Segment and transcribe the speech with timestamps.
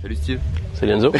[0.00, 0.38] Salut Steve.
[0.74, 1.12] Salut Enzo.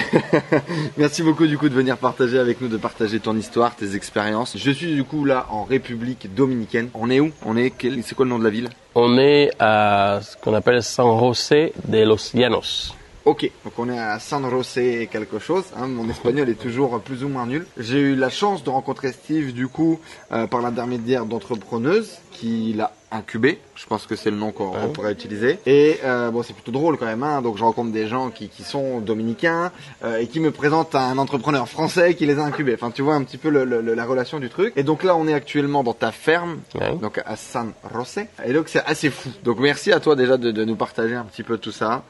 [0.97, 4.57] Merci beaucoup du coup de venir partager avec nous, de partager ton histoire, tes expériences.
[4.57, 6.89] Je suis du coup là en République Dominicaine.
[6.95, 7.33] On est où?
[7.45, 7.73] On est
[8.05, 8.69] c'est quoi le nom de la ville?
[8.95, 12.95] On est à ce qu'on appelle San José de los Llanos.
[13.25, 15.65] Ok, donc on est à San José quelque chose.
[15.77, 15.89] Hein.
[15.89, 17.67] mon espagnol est toujours plus ou moins nul.
[17.77, 19.99] J'ai eu la chance de rencontrer Steve du coup
[20.31, 23.59] euh, par l'intermédiaire d'entrepreneuse qui l'a incubé.
[23.75, 25.59] Je pense que c'est le nom qu'on pourrait utiliser.
[25.67, 27.23] Et euh, bon, c'est plutôt drôle quand même.
[27.23, 27.43] Hein.
[27.43, 29.73] Donc je rencontre des gens qui, qui sont dominicains
[30.05, 32.75] euh, et qui me présentent un entrepreneur français qui les a incubés.
[32.75, 34.73] Enfin, tu vois un petit peu le, le, la relation du truc.
[34.77, 36.59] Et donc là, on est actuellement dans ta ferme,
[37.01, 38.27] donc à San José.
[38.45, 39.31] Et donc c'est assez fou.
[39.43, 42.03] Donc merci à toi déjà de, de nous partager un petit peu tout ça.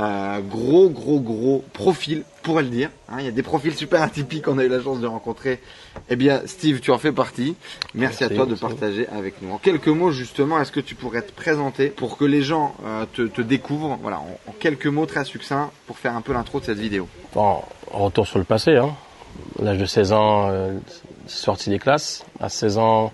[0.00, 2.90] Euh, gros, gros, gros profil, pourrait le dire.
[3.08, 3.16] Hein.
[3.20, 5.60] il y a des profils super atypiques qu'on a eu la chance de rencontrer.
[6.10, 7.54] Eh bien, Steve, tu en fais partie.
[7.94, 9.52] Merci, à toi de partager avec nous.
[9.52, 13.06] En quelques mots, justement, est-ce que tu pourrais te présenter pour que les gens euh,
[13.06, 16.78] te, découvrent Voilà, en, quelques mots très succincts pour faire un peu l'intro de cette
[16.78, 17.08] vidéo?
[17.32, 18.76] Bon, retour sur le passé.
[18.76, 18.94] Hein.
[19.60, 20.72] L'âge de 16 ans, euh,
[21.26, 22.24] sortie des classes.
[22.40, 23.12] À 16 ans,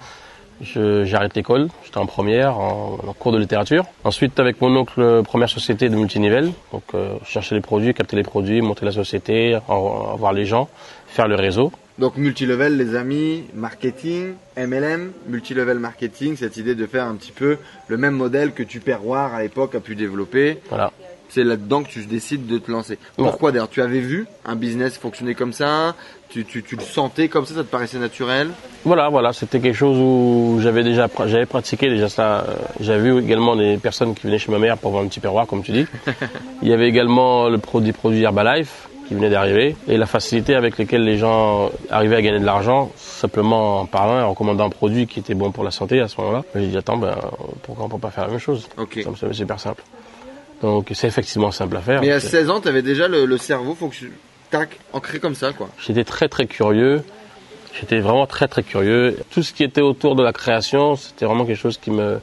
[0.62, 3.84] J'arrête l'école, j'étais en première, en, cours de littérature.
[4.04, 6.52] Ensuite, avec mon oncle, première société de multinivel.
[6.72, 10.68] Donc, euh, chercher les produits, capter les produits, monter la société, voir les gens,
[11.06, 11.72] faire le réseau.
[11.98, 17.58] Donc, multilevel, les amis, marketing, MLM, multilevel marketing, cette idée de faire un petit peu
[17.88, 20.58] le même modèle que Tupperware à l'époque a pu développer.
[20.68, 20.92] Voilà
[21.30, 22.98] c'est là-dedans que tu décides de te lancer.
[23.16, 23.70] Pourquoi d'ailleurs?
[23.70, 25.94] Tu avais vu un business fonctionner comme ça?
[26.28, 27.54] Tu, tu, tu, le sentais comme ça?
[27.54, 28.50] Ça te paraissait naturel?
[28.84, 32.40] Voilà, voilà, c'était quelque chose où j'avais déjà j'avais pratiqué déjà ça.
[32.40, 35.20] Euh, j'avais vu également des personnes qui venaient chez ma mère pour voir un petit
[35.20, 35.86] perroir, comme tu dis.
[36.62, 40.78] Il y avait également le produit produit Herbalife qui venait d'arriver et la facilité avec
[40.78, 44.70] laquelle les gens arrivaient à gagner de l'argent simplement en parlant et en recommandant un
[44.70, 46.44] produit qui était bon pour la santé à ce moment-là.
[46.54, 47.16] J'ai dit attends, ben,
[47.64, 48.68] pourquoi on peut pas faire la même chose?
[48.76, 49.04] Ok.
[49.18, 49.82] C'est super simple.
[50.62, 52.00] Donc c'est effectivement simple à faire.
[52.00, 54.06] Mais à 16 ans, tu avais déjà le, cerveau que
[54.50, 55.68] tac, ancré comme ça quoi.
[55.78, 57.02] J'étais très très curieux.
[57.78, 59.16] J'étais vraiment très très curieux.
[59.30, 62.20] Tout ce qui était autour de la création, c'était vraiment quelque chose qui me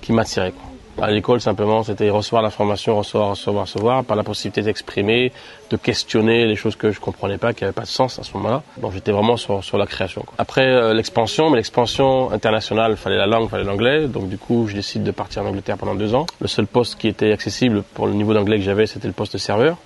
[0.00, 0.75] qui m'attirait quoi.
[1.00, 5.30] À l'école, simplement, c'était recevoir l'information, recevoir, recevoir, recevoir, par la possibilité d'exprimer,
[5.70, 8.32] de questionner les choses que je comprenais pas, qui n'avaient pas de sens à ce
[8.34, 8.62] moment-là.
[8.78, 10.22] Donc j'étais vraiment sur, sur la création.
[10.22, 10.34] Quoi.
[10.38, 14.08] Après euh, l'expansion, mais l'expansion internationale, fallait la langue, fallait l'anglais.
[14.08, 16.24] Donc du coup, je décide de partir en Angleterre pendant deux ans.
[16.40, 19.34] Le seul poste qui était accessible pour le niveau d'anglais que j'avais, c'était le poste
[19.34, 19.76] de serveur.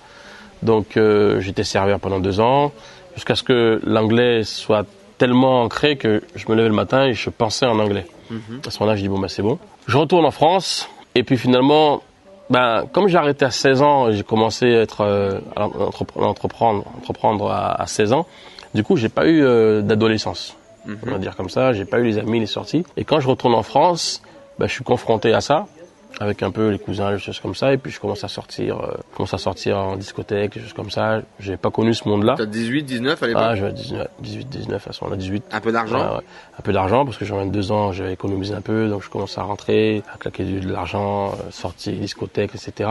[0.63, 2.71] Donc euh, j'étais serveur pendant deux ans,
[3.15, 4.85] jusqu'à ce que l'anglais soit
[5.17, 8.05] tellement ancré que je me levais le matin et je pensais en anglais.
[8.31, 8.67] Mm-hmm.
[8.67, 9.59] À ce moment-là, je dis bon bah c'est bon.
[9.87, 10.89] Je retourne en France.
[11.15, 12.01] Et puis finalement,
[12.49, 15.39] ben, comme j'ai arrêté à 16 ans, j'ai commencé à être euh,
[16.15, 18.25] entreprendre, entreprendre à, 16 ans.
[18.73, 20.55] Du coup, j'ai pas eu euh, d'adolescence,
[20.87, 21.19] on va mhm.
[21.19, 21.73] dire comme ça.
[21.73, 22.83] J'ai pas eu les amis, les sorties.
[22.97, 24.21] Et quand je retourne en France,
[24.59, 25.67] ben, je suis confronté à ça
[26.19, 27.73] avec un peu les cousins, des choses comme ça.
[27.73, 30.91] Et puis je commence à sortir, euh, commence à sortir en discothèque, des choses comme
[30.91, 31.21] ça.
[31.39, 32.35] J'ai pas connu ce monde-là.
[32.37, 35.43] T'as 18, 19 à l'époque Ah, j'avais 18, 19 à ce moment-là, 18.
[35.51, 36.19] Un peu d'argent
[36.57, 39.37] Un peu d'argent parce que j'en 22 ans, j'avais économisé un peu, donc je commence
[39.37, 42.89] à rentrer, à claquer de l'argent, euh, sortir, discothèque, etc.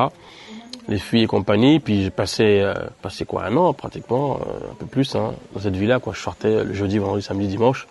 [0.89, 1.79] Les filles et compagnie.
[1.79, 5.61] Puis j'ai passé, euh, passé quoi, un an pratiquement, euh, un peu plus, hein, dans
[5.61, 6.01] cette vie-là.
[6.01, 6.15] Quoi.
[6.15, 7.87] Je sortais le jeudi, vendredi, samedi, dimanche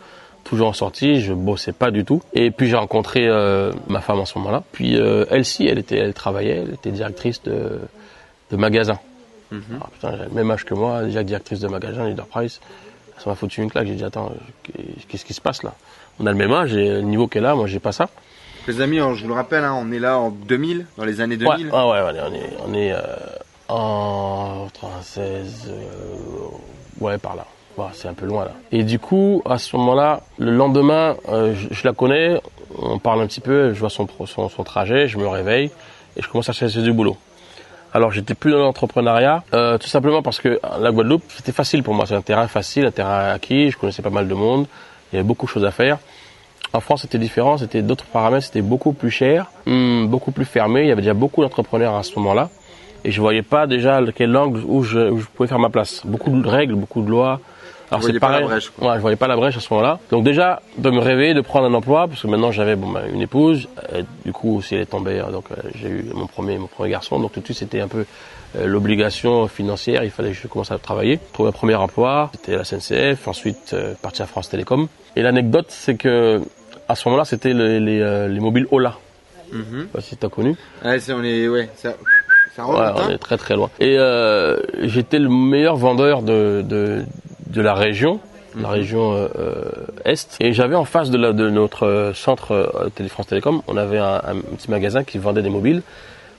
[0.49, 2.23] toujours en sortie, je bossais pas du tout.
[2.33, 4.63] Et puis j'ai rencontré euh, ma femme en ce moment-là.
[4.71, 7.79] Puis euh, elle si, elle était, elle travaillait, elle était directrice de,
[8.49, 8.97] de magasin.
[9.51, 9.61] Mhm.
[9.79, 12.61] Ah, putain, elle le même âge que moi, déjà directrice de magasin, leader price.
[13.19, 13.85] Ça m'a foutu une claque.
[13.85, 14.33] J'ai dit attends,
[15.07, 15.73] qu'est-ce qui se passe là?
[16.19, 18.09] On a le même âge et le niveau qu'elle a, moi j'ai pas ça.
[18.67, 21.37] Les amis, je vous le rappelle, hein, on est là en 2000, dans les années
[21.37, 21.67] 2000.
[21.67, 23.01] Ouais, ouais, ouais on est, on est euh,
[23.67, 25.71] en 96,
[26.99, 27.45] ouais par là
[27.93, 28.51] c'est un peu loin là.
[28.71, 32.41] Et du coup, à ce moment-là, le lendemain, euh, je, la connais,
[32.77, 34.05] on parle un petit peu, je vois son,
[34.63, 35.71] trajet, je me réveille
[36.17, 37.17] et je commence à chercher du boulot.
[37.93, 41.95] Alors j'étais plus dans l'entrepreneuriat, euh, tout simplement parce que la Guadeloupe, c'était facile pour
[41.95, 44.67] moi, c'est un terrain facile, un terrain acquis, je connaissais pas mal de monde,
[45.11, 45.97] il y avait beaucoup de choses à faire.
[46.71, 50.81] En France, c'était différent, c'était d'autres paramètres, c'était beaucoup plus cher, hmm, beaucoup plus fermé,
[50.81, 52.49] il y avait déjà beaucoup d'entrepreneurs à ce moment-là,
[53.03, 56.01] et je voyais pas déjà quel angle où je pouvais faire ma place.
[56.05, 57.39] Beaucoup de règles, beaucoup de lois,
[57.91, 58.37] alors c'est pareil.
[58.37, 59.99] Pas la brèche, Ouais, je voyais pas la brèche à ce moment-là.
[60.11, 63.01] Donc déjà de me réveiller, de prendre un emploi, parce que maintenant j'avais bon, bah,
[63.11, 63.67] une épouse.
[63.95, 66.67] Et du coup aussi elle est tombée, hein, donc euh, j'ai eu mon premier mon
[66.67, 67.19] premier garçon.
[67.19, 68.05] Donc tout de suite c'était un peu
[68.57, 70.03] euh, l'obligation financière.
[70.03, 71.19] Il fallait que je commence à travailler.
[71.33, 73.27] Trouver un premier emploi, c'était la SNCF.
[73.27, 74.87] Ensuite euh, partir à France Télécom.
[75.15, 76.41] Et l'anecdote c'est que
[76.87, 78.95] À ce moment-là, c'était les, les, euh, les mobiles Ola.
[79.51, 80.55] Je sais pas si t'as connu.
[80.83, 81.93] Ouais, c'est, on est, ouais, ça,
[82.55, 83.05] ça remonte, Ouais, hein.
[83.07, 83.69] on est très très loin.
[83.79, 87.03] Et euh, j'étais le meilleur vendeur de, de,
[87.49, 88.19] de la région,
[88.55, 88.73] la Mhm.
[88.73, 89.71] région euh, euh,
[90.05, 90.37] Est.
[90.39, 93.77] Et j'avais en face de, la, de notre euh, centre euh, Télé France Télécom, on
[93.77, 95.81] avait un, un petit magasin qui vendait des mobiles.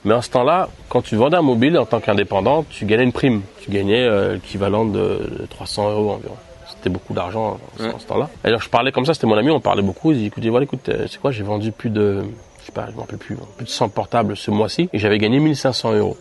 [0.05, 3.13] Mais en ce temps-là, quand tu vendais un mobile en tant qu'indépendant, tu gagnais une
[3.13, 3.43] prime.
[3.61, 4.99] Tu gagnais euh, l'équivalent de,
[5.41, 6.37] de 300 euros environ.
[6.69, 7.93] C'était beaucoup d'argent en, Ouais.
[7.93, 8.31] en ce temps-là.
[8.45, 10.13] Et alors je parlais comme ça, c'était mon ami, on parlait beaucoup.
[10.13, 12.23] Il dit, écoutez, voilà, écoute, c'est quoi, j'ai vendu plus de,
[12.61, 15.19] je sais pas, je m'en rappelle plus, plus de 100 portables ce mois-ci et j'avais
[15.19, 16.17] gagné 1500 euros.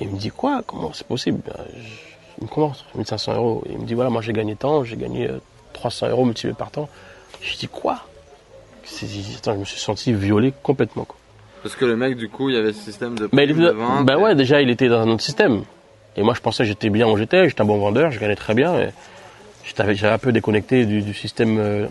[0.00, 0.62] Il me dit quoi?
[0.66, 1.40] Comment c'est possible?
[1.44, 2.11] Ben, je-
[2.42, 3.62] Il me commence 1500 euros.
[3.70, 5.38] Il me dit voilà, moi j'ai gagné tant, j'ai gagné euh,
[5.74, 6.88] 300 euros multiplié par temps.
[7.40, 8.00] Je dis quoi?
[9.38, 11.04] Attends, je me suis senti violé complètement.
[11.04, 11.16] Quoi.
[11.62, 13.28] Parce que le mec, du coup, il y avait ce système de.
[13.32, 15.22] Mais il prime était, de vente, ben et- ouais, déjà il était dans un autre
[15.22, 15.62] système.
[16.16, 18.54] Et moi je pensais j'étais bien où j'étais, j'étais un bon vendeur, je gagnais très
[18.54, 18.76] bien.
[18.80, 18.88] Et
[19.64, 21.86] j'étais un peu déconnecté du, du système euh,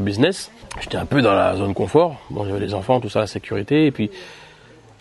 [0.00, 0.50] business.
[0.80, 2.16] J'étais un peu dans la zone confort.
[2.30, 3.86] Bon, j'avais les enfants, tout ça, la sécurité.
[3.86, 4.10] Et puis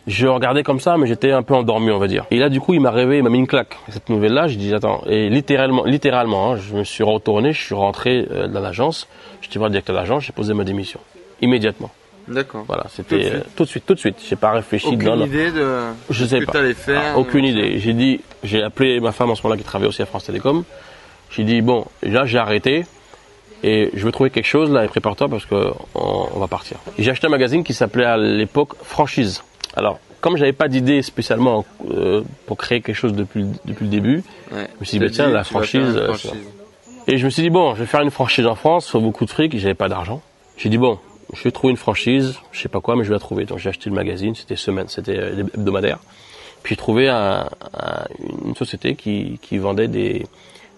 [0.08, 2.26] je regardais comme ça, mais j'étais un peu endormi, on va dire.
[2.32, 3.76] Et là, du coup, il m'a réveillé, il m'a mis une claque.
[3.90, 7.76] Cette nouvelle-là, j'ai dit, attends, et littéralement, littéralement, hein, je me suis retourné, je suis
[7.76, 9.08] rentré euh, dans l'agence,
[9.42, 11.00] j'étais voir le directeur de l'agence, j'ai posé ma démission.
[11.42, 11.92] Immédiatement.
[12.28, 12.64] D'accord.
[12.68, 13.34] Voilà, Tout de c'était suite.
[13.36, 14.16] euh, tout de suite, tout de suite.
[14.28, 14.88] J'ai pas réfléchi.
[14.88, 15.80] Aucune non, idée de.
[16.10, 16.54] Je sais que pas.
[16.54, 17.02] t'allais faire.
[17.14, 17.80] Ah, aucune euh, idée.
[17.80, 20.64] J'ai dit, j'ai appelé ma femme en ce moment-là qui travaillait aussi à France Télécom.
[21.30, 22.86] J'ai dit bon, là j'ai arrêté
[23.64, 26.78] et je veux trouver quelque chose là et prépare-toi parce que on, on va partir.
[26.98, 29.44] J'ai acheté un magazine qui s'appelait à l'époque Franchise.
[29.76, 33.92] Alors comme j'avais pas d'idée spécialement euh, pour créer quelque chose depuis le- depuis le
[33.92, 34.68] début, Ouais.
[34.80, 36.32] me suis dit, bah, tiens, la franchise, euh, franchise.
[37.08, 39.26] et je me suis dit bon, je vais faire une franchise en France, faut beaucoup
[39.26, 40.22] de fric, j'avais pas d'argent.
[40.58, 40.98] J'ai dit bon,
[41.34, 43.46] je vais trouver une franchise, je sais pas quoi, mais je vais la trouver.
[43.46, 46.00] Donc j'ai acheté le magazine, c'était semaine, c'était euh, hebdomadaire.
[46.64, 48.06] Puis j'ai trouvé un- un-
[48.46, 50.26] une société qui, qui vendait des,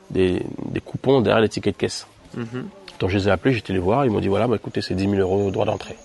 [0.09, 2.07] des, des coupons derrière les tickets de caisse.
[2.35, 2.67] Mhm.
[2.99, 4.95] Donc je les ai appelés, j'étais les voir, ils m'ont dit voilà, bah, écoutez, c'est
[4.95, 5.95] 10 000 euros droit d'entrée.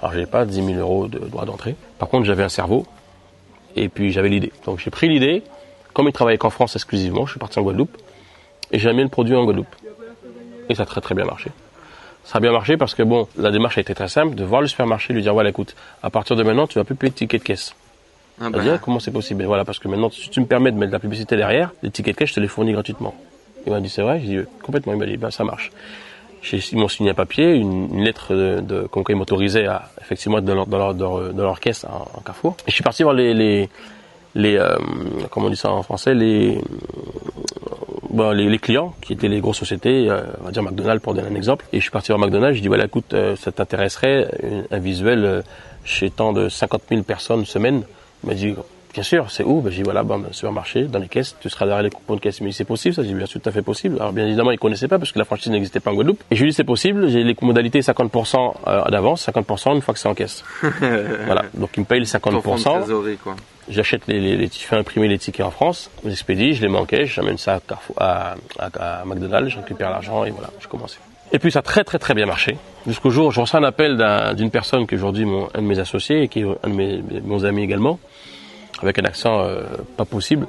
[0.00, 1.76] Alors j'avais pas 10 000 euros de droit d'entrée.
[1.98, 2.86] Par contre, j'avais un cerveau
[3.76, 4.52] et puis j'avais l'idée.
[4.64, 5.42] Donc j'ai pris l'idée,
[5.92, 7.96] comme ils travaillaient qu'en France exclusivement, je suis parti en Guadeloupe
[8.72, 9.74] et j'ai amené le produit en Guadeloupe.
[10.68, 11.50] Et ça a très très bien marché.
[12.24, 14.60] Ça a bien marché parce que bon, la démarche a été très simple, de voir
[14.60, 17.16] le supermarché, lui dire voilà, écoute, à partir de maintenant, tu vas plus payer de
[17.16, 17.74] ticket de caisse.
[18.40, 19.44] Ah bah, Ah, comment c'est possible?
[19.44, 21.90] Voilà, parce que maintenant, si tu me permets de mettre de la publicité derrière, les
[21.90, 23.14] tickets de caisse, je te les fournis gratuitement.
[23.66, 24.20] Il m'a dit, c'est vrai?
[24.20, 24.92] J'ai dit, complètement.
[24.94, 25.70] Il m'a dit, ben, ça marche.
[26.52, 30.38] Ils m'ont signé un papier, une, lettre de, de comme quoi ils m'autorisaient à effectivement
[30.38, 32.56] être dans leur, dans leur, dans en, en Carrefour.
[32.66, 33.68] Je suis parti voir les, les,
[34.34, 34.76] les euh,
[35.30, 36.58] comment on dit ça en français, les,
[38.34, 41.34] les, clients qui étaient les grosses sociétés, euh, on va dire McDonald's pour donner un
[41.34, 41.66] exemple.
[41.72, 44.78] Et je suis parti voir McDonald's, je dis voilà écoute, euh, ça t'intéresserait un, un
[44.78, 45.42] visuel euh,
[45.84, 47.82] chez tant de 50 000 personnes semaine
[48.24, 48.54] Il m'a dit
[48.92, 49.60] bien sûr, c'est où?
[49.60, 51.90] Ben, J'ai dit voilà, ben, dans le supermarché, dans les caisses, tu seras derrière les
[51.90, 52.40] coupons de caisse.
[52.40, 53.96] Mais c'est possible ça J'ai dit bien sûr, tout à fait possible.
[54.00, 56.22] Alors bien évidemment, ils connaissaient pas parce que la franchise n'existait pas en Guadeloupe.
[56.30, 59.82] Et je lui ai dit c'est possible, j'ai les modalités 50% euh, d'avance, 50% une
[59.82, 60.44] fois que c'est en caisse.
[60.80, 62.78] voilà, donc il me paye les ton fonds de 50%.
[62.80, 63.36] trésorerie, quoi.
[63.68, 66.62] J'achète les, les, les, je fais imprimer les tickets en France, je les expédie, je
[66.62, 70.24] les mets en caisse, j'amène ça à, Carrefour, à, à, à McDonald's, je récupère l'argent
[70.24, 70.98] et voilà, je commence.
[71.32, 72.56] Et puis ça a très très très bien marché.
[72.88, 75.62] Jusqu'au jour où je reçois un appel d'un- d'une personne qui est aujourd'hui mon- un
[75.62, 78.00] de mes associés et qui est un de mes, mes- mes amis également,
[78.82, 79.62] avec un accent euh,
[79.96, 80.46] pas possible,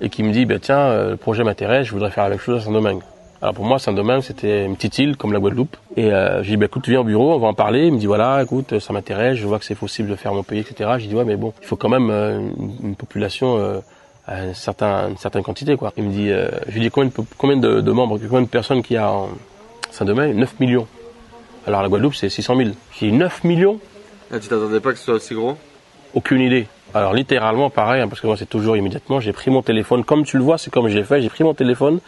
[0.00, 2.38] et qui me dit, ben tiens, euh, le projet m'intéresse, je voudrais faire la même
[2.38, 3.02] chose à Saint-Domingue.
[3.42, 5.76] Alors pour moi, Saint-Domingue, c'était une petite île comme la Guadeloupe.
[5.96, 7.86] Et euh, j'ai dit, ben écoute, viens au bureau, on va en parler.
[7.86, 10.42] Il me dit, voilà, écoute, ça m'intéresse, je vois que c'est possible de faire mon
[10.42, 10.90] pays, etc.
[10.98, 13.80] J'ai dit, ouais, mais bon, il faut quand même euh, une, une population euh,
[14.26, 15.92] à un certain, une certaine quantité, quoi.
[15.96, 18.48] Il me dit, euh, je lui dis, combien de, combien de, de membres, combien de
[18.48, 19.28] personnes qu'il y a en
[19.90, 20.34] Saint-Domingue?
[20.34, 20.86] 9 millions.
[21.66, 22.70] Alors la Guadeloupe, c'est 600 000.
[22.98, 23.78] J'ai dit, 9 millions?
[24.32, 25.56] Ah, tu t'attendais pas que ce soit aussi gros?
[26.14, 26.66] Aucune idée.
[26.96, 30.24] Alors littéralement pareil, hein, parce que moi c'est toujours immédiatement, j'ai pris mon téléphone, comme
[30.24, 32.00] tu le vois, c'est comme j'ai fait, j'ai pris mon téléphone,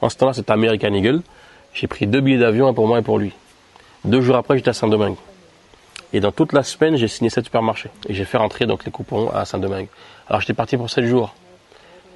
[0.00, 1.20] en ce temps-là c'était American Eagle,
[1.74, 3.34] j'ai pris deux billets d'avion, un pour moi et pour lui.
[4.06, 5.16] Deux jours après j'étais à Saint-Domingue.
[6.14, 7.90] Et dans toute la semaine j'ai signé sept supermarchés.
[8.08, 9.88] Et j'ai fait rentrer donc les coupons à Saint-Domingue.
[10.26, 11.34] Alors j'étais parti pour 7 jours.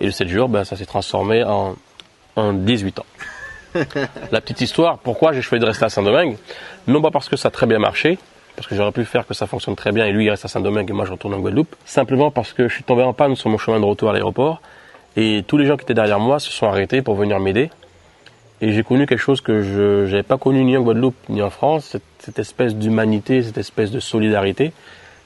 [0.00, 1.76] Et le 7 jours, ben, ça s'est transformé en,
[2.36, 3.06] en 18 ans.
[4.32, 6.38] La petite histoire, pourquoi j'ai choisi de rester à Saint-Domingue?
[6.86, 8.18] Non pas parce que ça a très bien marché,
[8.56, 10.48] parce que j'aurais pu faire que ça fonctionne très bien et lui il reste à
[10.48, 11.74] Saint-Domingue et moi je retourne en Guadeloupe.
[11.84, 14.60] Simplement parce que je suis tombé en panne sur mon chemin de retour à l'aéroport
[15.16, 17.70] et tous les gens qui étaient derrière moi se sont arrêtés pour venir m'aider.
[18.60, 21.50] Et j'ai connu quelque chose que je n'avais pas connu ni en Guadeloupe ni en
[21.50, 24.72] France, cette, cette espèce d'humanité, cette espèce de solidarité.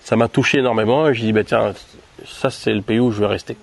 [0.03, 1.75] Ça m'a touché énormément et j'ai dit, bah, tiens,
[2.25, 3.57] ça c'est le pays où je vais rester.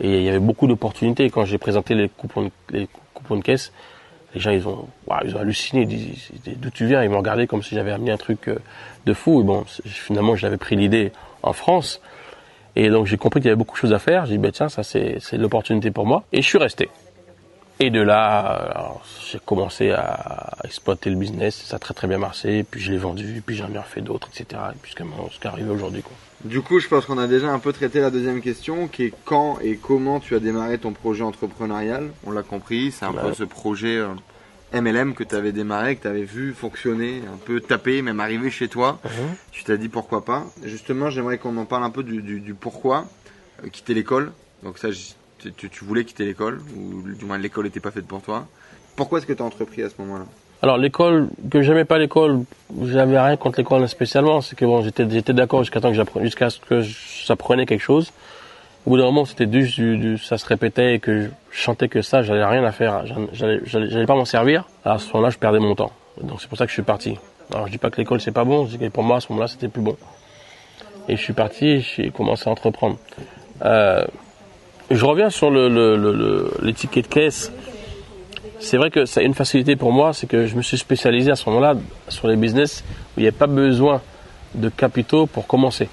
[0.00, 1.30] Et il y avait beaucoup d'opportunités.
[1.30, 3.72] Quand j'ai présenté les coupons, les coupons de caisse,
[4.36, 5.82] les gens ils ont, waouh, ils ont halluciné.
[5.82, 7.02] Ils disent d'où tu viens?
[7.02, 8.58] Ils m'ont regardé comme si j'avais amené un truc euh,
[9.06, 9.40] de fou.
[9.40, 11.10] Et bon, finalement, j'avais pris l'idée
[11.42, 12.02] en France.
[12.76, 14.26] Et donc j'ai compris qu'il y avait beaucoup de choses à faire.
[14.26, 16.24] J'ai dit, bah, tiens, ça c'est l'opportunité pour moi.
[16.32, 16.90] Et je suis resté.
[17.80, 18.92] Et de là,
[19.30, 22.96] j'ai commencé à exploiter le business, ça a très très bien marché, puis je l'ai
[22.96, 24.62] vendu, puis j'en ai refait d'autres, etc.
[24.82, 26.02] Jusqu'à ce qui est arrivé aujourd'hui.
[26.46, 29.14] Du coup, je pense qu'on a déjà un peu traité la deuxième question, qui est
[29.24, 32.10] quand et comment tu as démarré ton projet entrepreneurial.
[32.24, 34.00] On l'a compris, c'est un peu ce projet
[34.72, 38.20] MLM euh, que tu avais démarré, que tu avais vu fonctionner, un peu taper, même
[38.20, 39.00] arriver chez toi.
[39.04, 39.10] Mhm.
[39.50, 40.46] Tu t'as dit pourquoi pas.
[40.62, 43.06] Justement, j'aimerais qu'on en parle un peu du, pourquoi.
[43.64, 44.32] Euh, quitter l'école.
[44.62, 44.88] Donc ça,
[45.38, 48.46] tu, tu voulais quitter l'école, ou du moins l'école n'était pas faite pour toi.
[48.94, 50.26] Pourquoi est-ce que tu as entrepris à ce moment-là?
[50.62, 52.42] Alors l'école, que j'aimais pas l'école,
[52.84, 54.40] j'avais rien contre l'école spécialement.
[54.40, 56.80] C'est que j'étais, d'accord jusqu'à temps que j'apprenais, jusqu'à ce que
[57.26, 58.12] j'apprenais quelque chose.
[58.86, 62.02] Au bout d'un moment, c'était juste du, ça se répétait et que je chantais que
[62.02, 64.64] ça, j'avais rien à faire, j'allais, pas m'en servir.
[64.84, 65.90] À ce moment-là, je perdais mon temps.
[66.22, 67.18] Donc c'est pour ça que je suis parti.
[67.52, 69.26] Alors je dis pas que l'école c'est pas bon, dis que pour moi à ce
[69.30, 69.96] moment-là c'était plus bon.
[71.08, 72.96] Et je suis parti, j'ai commencé à entreprendre.
[73.64, 74.04] Euh,
[74.90, 75.96] je reviens sur le, le,
[76.62, 77.52] de caisse.
[78.58, 81.36] C'est vrai que c'est une facilité pour moi, c'est que je me suis spécialisé à
[81.36, 81.74] ce moment-là
[82.08, 84.00] sur les business où il n'y avait pas besoin
[84.54, 85.88] de capitaux pour commencer.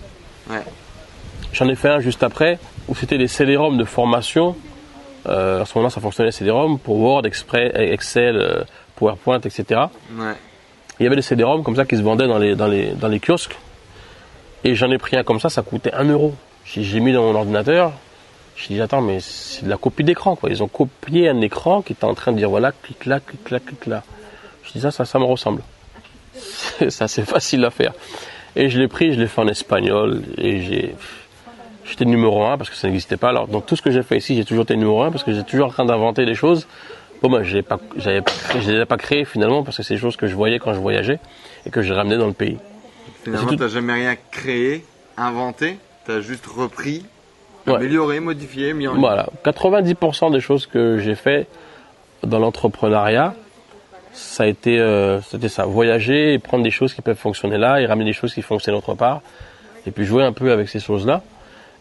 [1.52, 4.56] J'en ai fait un juste après où c'était des CD-ROM de formation.
[5.28, 8.64] Euh, à ce moment-là, ça fonctionnait CD-ROM pour Word, Excel, euh,
[8.96, 9.82] PowerPoint, etc.
[11.00, 13.08] Il y avait des CD-ROM comme ça qui se vendaient dans les, dans les, dans
[13.08, 13.58] les kiosques.
[14.64, 16.34] Et j'en ai pris un comme ça, ça coûtait 1 euro.
[16.66, 17.92] J'ai mis dans mon ordinateur,
[18.56, 20.50] je dis attends mais c'est de la copie d'écran quoi.
[20.50, 23.50] Ils ont copié un écran qui était en train de dire voilà clique là, clique
[23.50, 24.04] là, clique là.
[24.64, 25.62] Je dis ça, ça, ça me ressemble.
[26.90, 27.94] ça c'est facile à faire.
[28.56, 30.96] Et je l'ai pris, je l'ai fait en espagnol et j'ai
[31.86, 33.30] j'étais numéro un parce que ça n'existait pas.
[33.30, 35.34] Alors donc tout ce que j'ai fait ici, j'ai toujours été numéro un parce que
[35.34, 36.68] j'ai toujours en train d'inventer des choses.
[37.22, 38.22] Bon ben je pas, j'avais,
[38.60, 40.74] je les ai pas créées finalement parce que c'est des choses que je voyais quand
[40.74, 41.20] je voyageais
[41.66, 42.58] et que j'ai ramené dans le pays.
[43.24, 47.06] Finalement, tu n'as jamais rien créé, inventé, tu as juste repris
[47.68, 49.28] Améliorer, modifier, mis en Voilà.
[49.46, 51.48] 90% des choses que j'ai fait
[52.24, 53.36] dans l'entrepreneuriat,
[54.14, 55.66] ça a été, euh, c'était ça.
[55.66, 58.76] Voyager et prendre des choses qui peuvent fonctionner là et ramener des choses qui fonctionnent
[58.76, 59.22] autre part.
[59.86, 61.22] Et puis jouer un peu avec ces choses-là.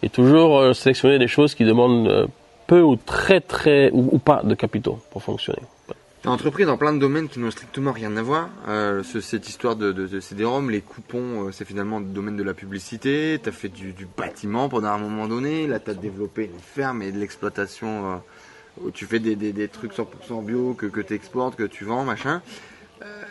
[0.02, 2.26] Et toujours euh, sélectionner des choses qui demandent euh,
[2.66, 5.62] peu ou très très, ou pas de capitaux pour fonctionner.
[6.22, 8.48] T'as entrepris dans plein de domaines qui n'ont strictement rien à voir.
[8.68, 13.40] Euh, cette histoire de, CD-ROM, les coupons, euh, c'est finalement le domaine de la publicité.
[13.42, 15.66] T'as fait du, bâtiment pendant un moment donné.
[15.66, 18.16] Là, t'as développé une ferme et de l'exploitation euh,
[18.84, 22.40] où tu fais des, trucs 100% bio que, tu exportes, que tu vends, machin.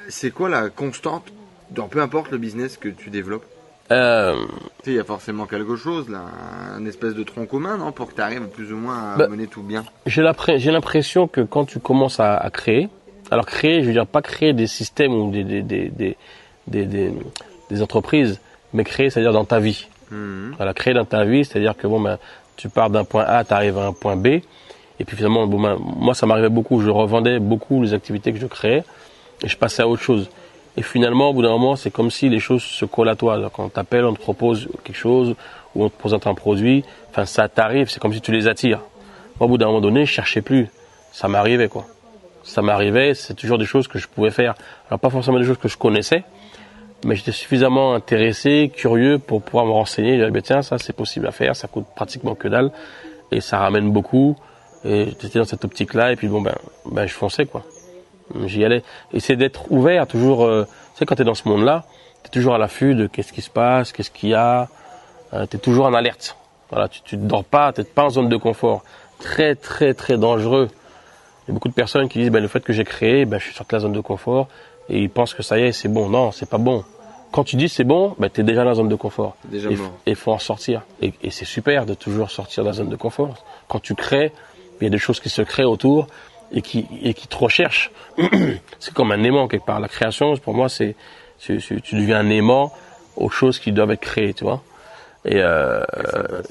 [0.10, 1.32] C'est quoi la constante
[1.70, 3.46] dans peu importe le business que tu développes?
[3.92, 4.36] Euh...
[4.86, 6.22] Il y a forcément quelque chose là,
[6.76, 9.28] un espèce de tronc commun, non, pour que tu arrives plus ou moins à bah,
[9.28, 9.84] mener tout bien.
[10.06, 12.90] J'ai l'impression que quand tu commences à, à, créer,
[13.30, 16.14] alors créer, je veux dire pas créer des systèmes ou des, des, des,
[16.68, 17.14] des,
[17.70, 18.40] des entreprises,
[18.74, 19.88] mais créer, c'est-à-dire dans ta vie.
[20.12, 20.54] Mmh.
[20.58, 22.18] Voilà, créer dans ta vie, c'est-à-dire que bon, ben,
[22.58, 25.62] tu pars d'un point A, tu arrives à un point B, et puis finalement, bon,
[25.62, 28.84] ben, moi ça m'arrivait beaucoup, je revendais beaucoup les activités que je créais,
[29.44, 30.30] et je passais à autre chose.
[30.78, 33.52] Et finalement, au bout d'un moment, c'est comme si les choses se collent à toi.
[33.54, 35.36] Quand on t'appelle, on te propose quelque chose,
[35.76, 38.80] ou on te présente un produit, enfin, ça t'arrive, c'est comme si tu les attires.
[39.40, 40.70] Moi, au bout d'un moment donné, je cherchais plus.
[41.12, 41.86] Ça m'arrivait, quoi.
[42.44, 44.56] Ça m'arrivait, c'est toujours des choses que je pouvais faire.
[44.88, 46.24] Alors, pas forcément des choses que je connaissais,
[47.06, 50.20] mais j'étais suffisamment intéressé, curieux pour pouvoir me renseigner.
[50.20, 52.72] Je disais, tiens, ça, c'est possible à faire, ça coûte pratiquement que dalle,
[53.32, 54.36] et ça ramène beaucoup.
[54.84, 57.64] Et j'étais dans cette optique-là, et puis bon, ben, ben, je fonçais, quoi
[58.46, 58.84] j'y allais.
[59.14, 61.86] Et c'est d'être ouvert, toujours, euh, tu sais, quand tu es dans ce monde-là,
[62.24, 64.70] tu es toujours à l'affût de qu'est-ce qui se passe, qu'est-ce qu'il y a,
[65.34, 66.38] euh, tu es toujours en alerte.
[66.70, 68.84] Voilà, tu ne dors pas, tu n'es pas en zone de confort.
[69.20, 70.70] Très, très, très dangereux.
[71.44, 73.40] Il y a beaucoup de personnes qui disent, ben, le fait que j'ai créé, ben,
[73.40, 74.48] je suis sorti de la zone de confort,
[74.90, 76.10] et ils pensent que ça y est, c'est bon.
[76.10, 76.84] Non, c'est pas bon.
[77.32, 79.36] Quand tu dis c'est bon, ben, tu es déjà dans la zone de confort.
[79.46, 80.82] Déjà et il faut en sortir.
[81.02, 83.46] Et, et c'est super de toujours sortir de la zone de confort.
[83.70, 84.34] Quand tu crées,
[84.82, 86.08] il y a des choses qui se créent autour
[86.54, 87.92] et qui, et qui te recherche.
[88.80, 89.80] c'est comme un aimant quelque part.
[89.80, 90.96] La création, pour moi, c'est,
[91.40, 91.56] tu
[91.94, 92.72] deviens un aimant
[93.16, 94.62] aux choses qui doivent être créées, tu vois.
[95.24, 95.84] Et, euh,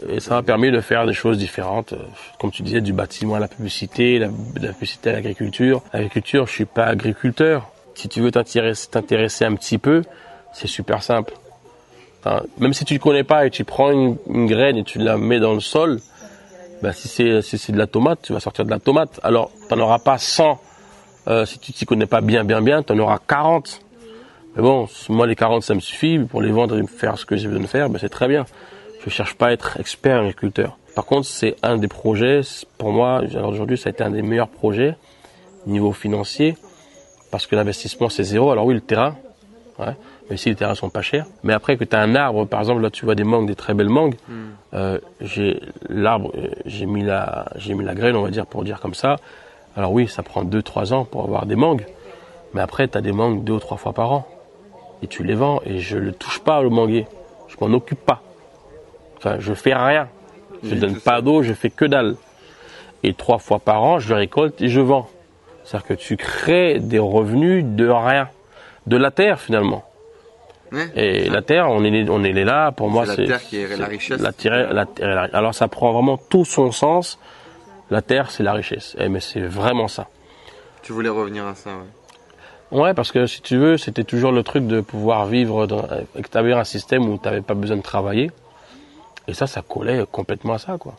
[0.08, 1.94] et ça m'a permis de faire des choses différentes,
[2.38, 5.82] comme tu disais, du bâtiment à la publicité, la, de la publicité à l'agriculture.
[5.92, 7.68] L'agriculture, je suis pas agriculteur.
[7.94, 10.02] Si tu veux t'intéresser un petit peu,
[10.52, 11.34] c'est super simple.
[12.58, 15.18] même si tu ne connais pas et tu prends une, une graine et tu la
[15.18, 16.00] mets dans le sol,
[16.82, 19.20] ben, si c'est si c'est de la tomate, tu vas sortir de la tomate.
[19.22, 20.58] Alors, tu n'en auras pas 100.
[21.28, 23.80] Euh, si tu t'y connais pas bien, bien, bien, tu en auras 40.
[24.56, 26.18] Mais bon, moi, les 40, ça me suffit.
[26.18, 28.46] Pour les vendre et faire ce que j'ai besoin de faire, ben, c'est très bien.
[29.04, 30.76] Je cherche pas à être expert agriculteur.
[30.94, 32.40] Par contre, c'est un des projets,
[32.76, 34.96] pour moi, aujourd'hui, ça a été un des meilleurs projets,
[35.66, 36.56] niveau financier,
[37.30, 38.50] parce que l'investissement, c'est zéro.
[38.50, 39.16] Alors oui, le terrain,
[39.78, 39.94] ouais,
[40.30, 41.26] même si les terrains sont pas chers.
[41.42, 43.56] Mais après que tu as un arbre, par exemple, là tu vois des mangues, des
[43.56, 44.34] très belles mangues, hmm.
[44.74, 48.64] euh, j'ai l'arbre, euh, j'ai mis la, j'ai mis la graine, on va dire pour
[48.64, 49.16] dire comme ça.
[49.76, 51.84] Alors oui, ça prend 2-3 ans pour avoir des mangues,
[52.54, 54.26] mais après, tu as des mangues deux ou trois fois par an.
[55.02, 57.06] Et tu les vends, et je ne touche pas le manguier.
[57.48, 58.22] Je m'en occupe pas.
[59.16, 60.08] Enfin, je fais rien.
[60.62, 62.16] Je Oui, donne pas d'eau, je fais que dalle.
[63.02, 65.08] Et trois fois par an, je récolte et je vends.
[65.64, 68.28] C'est-à-dire que tu crées des revenus de rien.
[68.86, 69.84] De la terre, finalement.
[70.72, 73.24] Ouais, Et la terre, on est, on est là, pour moi, la c'est.
[73.24, 74.20] terre qui est la richesse.
[74.20, 77.18] La terre, la la- Alors ça prend vraiment tout son sens.
[77.90, 78.94] La terre, c'est la richesse.
[78.98, 80.06] Eh, mais c'est vraiment ça.
[80.82, 82.78] Tu voulais revenir à ça, ouais.
[82.80, 85.84] Ouais, parce que si tu veux, c'était toujours le truc de pouvoir vivre, dans,
[86.16, 88.30] établir un système où tu n'avais pas besoin de travailler.
[89.26, 90.94] Et ça, ça collait complètement à ça, quoi.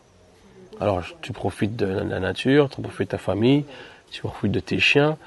[0.81, 3.63] Alors, tu profites de la nature, tu profites de ta famille,
[4.11, 5.17] tu profites de tes chiens,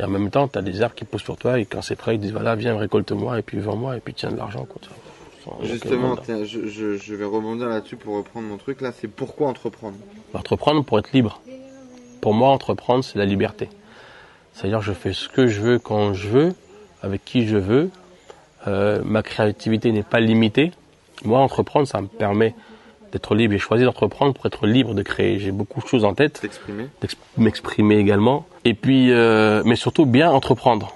[0.00, 1.94] et en même temps, tu as des arbres qui poussent pour toi, et quand c'est
[1.94, 4.80] prêt, ils disent, voilà, viens, récolte-moi, et puis vends-moi, et puis tiens de l'argent, quoi.
[5.62, 8.92] Justement, tiens, je, je- je vais rebondir là-dessus pour reprendre mon truc là.
[8.92, 9.96] C'est pourquoi entreprendre?
[10.34, 11.40] Entreprendre pour être libre.
[12.20, 13.68] Pour moi, entreprendre, c'est la liberté.
[14.52, 16.54] C'est-à-dire, je fais ce que je veux quand je veux,
[17.02, 17.90] avec qui je veux.
[18.68, 20.72] Euh, ma créativité n'est pas limitée.
[21.24, 22.54] Moi, entreprendre, ça me permet
[23.12, 23.52] d'être libre.
[23.52, 25.38] J'ai choisi d'entreprendre pour être libre de créer.
[25.38, 28.46] J'ai beaucoup de choses en tête, T'exprimer d'ex- m'exprimer également.
[28.64, 30.92] Et puis, euh, mais surtout bien entreprendre.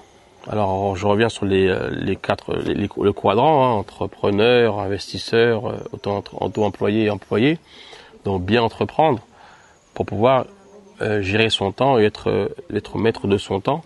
[0.47, 5.65] Alors, je reviens sur les, euh, les quatre, les- les- le quadrant, hein, entrepreneur, investisseur,
[5.67, 7.57] euh, auto- auto-employé et employé.
[8.25, 9.21] Donc, bien entreprendre
[9.93, 10.45] pour pouvoir
[11.01, 13.83] euh, gérer son temps et être, être maître de son temps.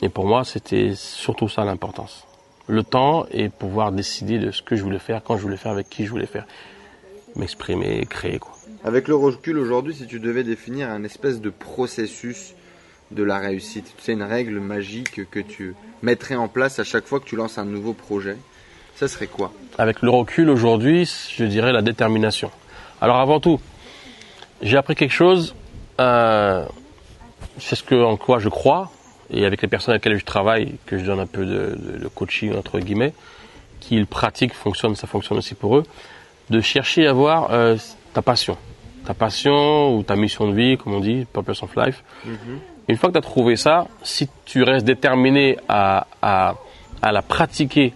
[0.00, 2.24] Et pour moi, c'était surtout ça l'importance.
[2.68, 5.72] Le temps et pouvoir décider de ce que je voulais faire, quand je voulais faire,
[5.72, 6.46] avec qui je voulais faire.
[7.36, 8.52] M'exprimer, créer, quoi.
[8.84, 12.54] Avec le recul aujourd'hui, si tu devais définir un espèce de processus
[13.10, 17.06] de la réussite, tu sais, une règle magique que tu mettrais en place à chaque
[17.06, 18.36] fois que tu lances un nouveau projet,
[18.96, 19.52] ça serait quoi?
[19.78, 22.50] Avec le recul aujourd'hui, je dirais la détermination.
[23.00, 23.60] Alors avant tout,
[24.62, 25.54] j'ai appris quelque chose,
[26.00, 26.64] euh,
[27.58, 28.90] c'est ce que, en quoi je crois,
[29.30, 31.98] et avec les personnes avec lesquelles je travaille, que je donne un peu de, de-
[31.98, 33.14] de coaching entre guillemets,
[33.80, 35.84] qui le pratiquent, fonctionne, ça fonctionne aussi pour eux,
[36.50, 37.76] de chercher à voir euh,
[38.14, 38.56] ta passion.
[39.06, 42.02] Ta passion ou ta mission de vie, comme on dit, purpose of life.
[42.88, 46.54] Une fois que tu as trouvé ça, si tu restes déterminé à, à,
[47.02, 47.94] à la pratiquer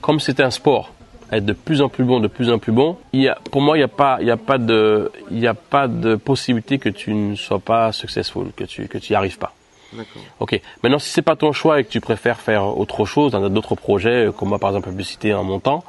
[0.00, 0.92] comme c'était un sport,
[1.30, 3.36] à être de plus en plus bon, de plus en plus bon, il y a,
[3.52, 5.86] pour moi, il n'y a, pas- il y a, pas de- il y a pas
[5.88, 9.52] de possibilité que tu ne sois pas successful, que tu que tu arrives pas.
[9.92, 10.22] D'accord.
[10.40, 10.60] Ok.
[10.82, 13.74] Maintenant, si c'est pas ton choix et que tu préfères faire autre chose, dans d'autres
[13.76, 15.84] projets, comme moi par exemple publicité en montant,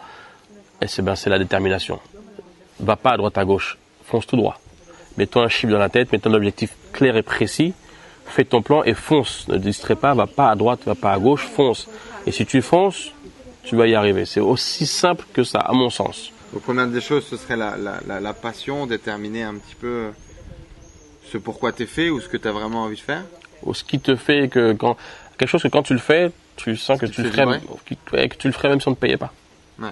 [0.82, 2.00] et c'est ben la détermination.
[2.80, 4.60] Va pas à droite à gauche, fonce tout droit.
[5.18, 7.74] Mets-toi un chiffre dans la tête, mets-toi un objectif clair et précis,
[8.26, 9.48] fais ton plan et fonce.
[9.48, 11.88] Ne te distrais pas, va pas à droite, va pas à gauche, fonce.
[12.26, 13.12] Et si tu fonces,
[13.64, 14.26] tu vas y arriver.
[14.26, 16.32] C'est aussi simple que ça, à mon sens.
[16.54, 20.10] Donc première des choses, ce serait la, la, la, la passion, déterminer un petit peu
[21.32, 23.24] ce pourquoi t'es fait ou ce que tu as vraiment envie de faire?
[23.64, 24.98] Ou ce qui te fait que quand
[25.38, 27.62] quelque chose que quand tu le fais, tu sens que tu le ferais,
[28.28, 29.32] que tu le même si on ne te payait pas.
[29.80, 29.90] Ouais.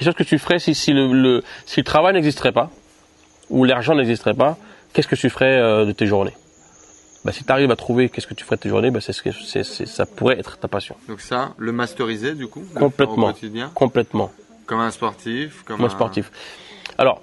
[0.00, 2.70] Quelque chose que tu ferais si, si le, le- si le travail n'existerait pas
[3.50, 4.56] ou l'argent n'existerait pas,
[4.94, 6.32] qu'est-ce que tu ferais euh, de tes journées?
[7.22, 9.12] Bah, si tu arrives à trouver qu'est-ce que tu ferais de tes journées, bah, c'est
[9.12, 10.96] ce que c'est, ça pourrait être ta passion.
[11.06, 13.28] Donc ça, le masteriser du coup, Complètement.
[13.28, 14.30] au quotidien, Complètement.
[14.64, 16.32] comme un sportif, comme un sportif.
[16.96, 17.20] Alors,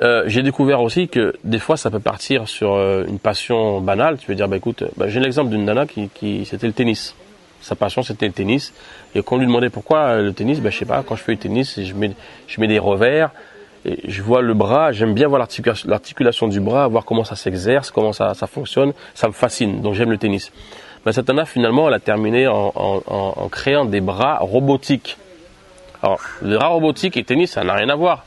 [0.00, 4.16] euh, j'ai découvert aussi que des fois, ça peut partir sur euh, une passion banale.
[4.16, 7.14] Tu veux dire, bah écoute, bah, j'ai l'exemple d'une nana qui, qui c'était le tennis.
[7.62, 8.74] Sa passion, c'était le tennis.
[9.14, 11.22] Et quand on lui demandait pourquoi euh, le tennis, bah, je sais pas, quand je
[11.22, 12.12] fais du tennis, je mets,
[12.46, 13.30] je mets des revers,
[13.84, 17.36] et je vois le bras, j'aime bien voir l'articula- l'articulation du bras, voir comment ça
[17.36, 18.92] s'exerce, comment ça, ça fonctionne.
[19.14, 20.52] Ça me fascine, donc j'aime le tennis.
[21.04, 25.16] Bah, cette nana, finalement, elle a terminé en, créant des bras robotiques.
[26.02, 28.24] Alors, le bras robotique et tennis, ça n'a rien à voir.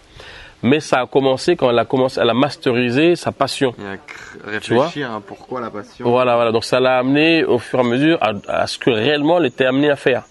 [0.63, 3.75] Mais ça a commencé quand elle a commencé, elle a masterisé sa passion.
[3.79, 6.09] Et à réfléchir à pourquoi la passion.
[6.09, 6.51] Voilà, voilà.
[6.51, 9.45] Donc ça l'a amené au fur et à mesure à, à ce que réellement elle
[9.45, 10.23] était amenée à faire.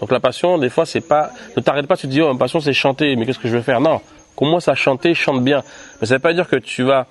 [0.00, 1.30] Donc la passion, des fois, c'est pas.
[1.56, 3.56] Ne t'arrête pas, tu te dis, oh, ma passion, c'est chanter, mais qu'est-ce que je
[3.56, 3.80] veux faire?
[3.80, 4.00] Non.
[4.36, 5.62] Commence à chanter, chante bien?
[6.00, 7.06] Mais ça veut pas dire que tu vas,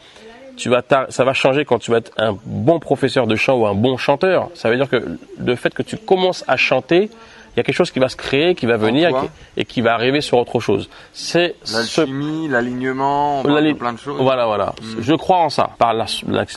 [0.55, 3.67] tu vas, ça va changer quand tu vas être un bon professeur de chant ou
[3.67, 4.49] un bon chanteur.
[4.53, 7.09] Ça veut dire que le fait que tu commences à chanter,
[7.57, 9.65] il y a quelque chose qui va se créer, qui va venir et qui, et
[9.65, 10.89] qui va arriver sur autre chose.
[11.11, 14.21] C'est ce L'alchimie, l'alignement, on parle L'ali- de plein de choses.
[14.21, 14.75] Voilà, voilà.
[14.99, 15.93] Je crois en ça, par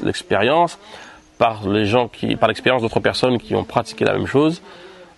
[0.02, 0.78] l'expérience,
[1.38, 4.60] par les gens qui, par l'expérience d'autres personnes qui ont pratiqué la même chose.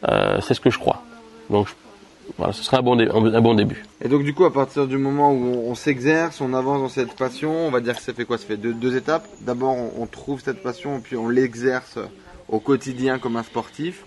[0.08, 1.02] Euh, c'est ce que je crois.
[1.50, 1.74] Donc, je-
[2.38, 3.84] voilà, ce serait un bon, dé- un bon début.
[4.04, 6.88] Et donc du coup, à partir du moment où on, on s'exerce, on avance dans
[6.88, 8.38] cette passion, on va dire que ça fait quoi?
[8.38, 9.26] Ça fait deux, deux étapes.
[9.40, 11.98] D'abord, on, on trouve cette passion, puis on l'exerce
[12.48, 14.04] au quotidien comme un sportif.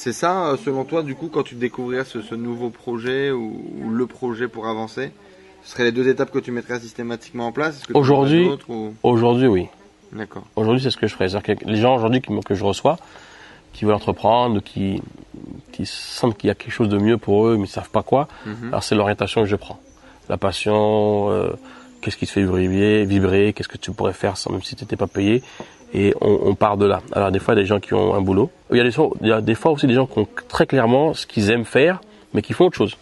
[0.00, 3.60] C'est ça, euh, selon toi, du coup, quand tu découvrirais ce, ce nouveau projet ou,
[3.82, 5.10] ou le projet pour avancer,
[5.64, 7.82] ce seraient les deux étapes que tu mettrais systématiquement en place?
[7.94, 9.66] Aujourd'hui- d'autres ou- Aujourd'hui, oui.
[10.12, 10.44] D'accord.
[10.54, 11.28] Aujourd'hui, c'est ce que je ferais.
[11.42, 12.96] Que les gens aujourd'hui qui me- que je reçois,
[13.72, 15.02] qui veulent entreprendre, qui,
[15.72, 18.04] qui sentent qu'il y a quelque chose de mieux pour eux, mais ils savent pas
[18.04, 18.68] quoi, Mhm.
[18.68, 19.80] alors c'est l'orientation que je prends.
[20.28, 21.50] La passion, euh,
[22.02, 24.84] qu'est-ce qui te fait vibrer, vibrer, qu'est-ce que tu pourrais faire sans même si tu
[24.84, 25.42] n'étais pas payé.
[25.94, 27.00] Et on, on part de là.
[27.12, 28.50] Alors des fois, il y a des gens qui ont un boulot.
[28.70, 30.28] Il y a des, fois- il y a des fois aussi des gens qui ont
[30.48, 32.00] très clairement ce qu'ils aiment faire,
[32.34, 32.94] mais qui font autre chose.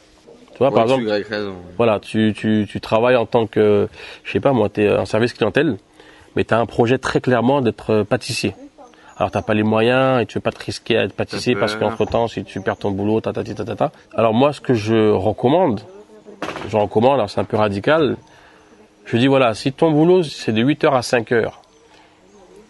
[0.52, 1.54] Tu vois, par Ouais, tu exemple, grec raison.
[1.76, 3.88] voilà, tu, tu, tu travailles en tant que,
[4.24, 5.76] je sais pas moi, tu es en service clientèle,
[6.36, 8.54] mais tu as un projet très clairement d'être pâtissier.
[9.18, 11.74] Alors t'as pas les moyens et tu veux pas te risquer à être pâtissier parce
[11.74, 13.92] qu'entre temps, si tu perds ton boulot, ta ta ta ta ta, ta.
[14.14, 15.80] Alors moi, ce que je recommande,
[16.68, 18.16] je recommande, alors c'est un peu radical,
[19.06, 21.50] je dis voilà, si ton boulot c'est de 8h à 5h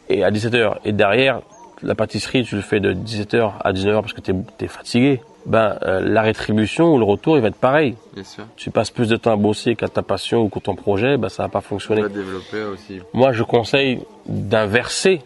[0.08, 1.40] et à 17h et derrière
[1.82, 5.78] la pâtisserie tu le fais de 17h à 19h parce que tu es, fatigué, ben
[5.82, 8.44] euh, la rétribution ou le retour il va être pareil Bien sûr.
[8.56, 11.28] tu passes plus de temps à bosser qu'à ta passion ou qu'à ton projet, bah,
[11.28, 12.08] ça va pas fonctionner.
[12.08, 13.00] développer aussi.
[13.12, 15.20] Moi, je conseille d'inverser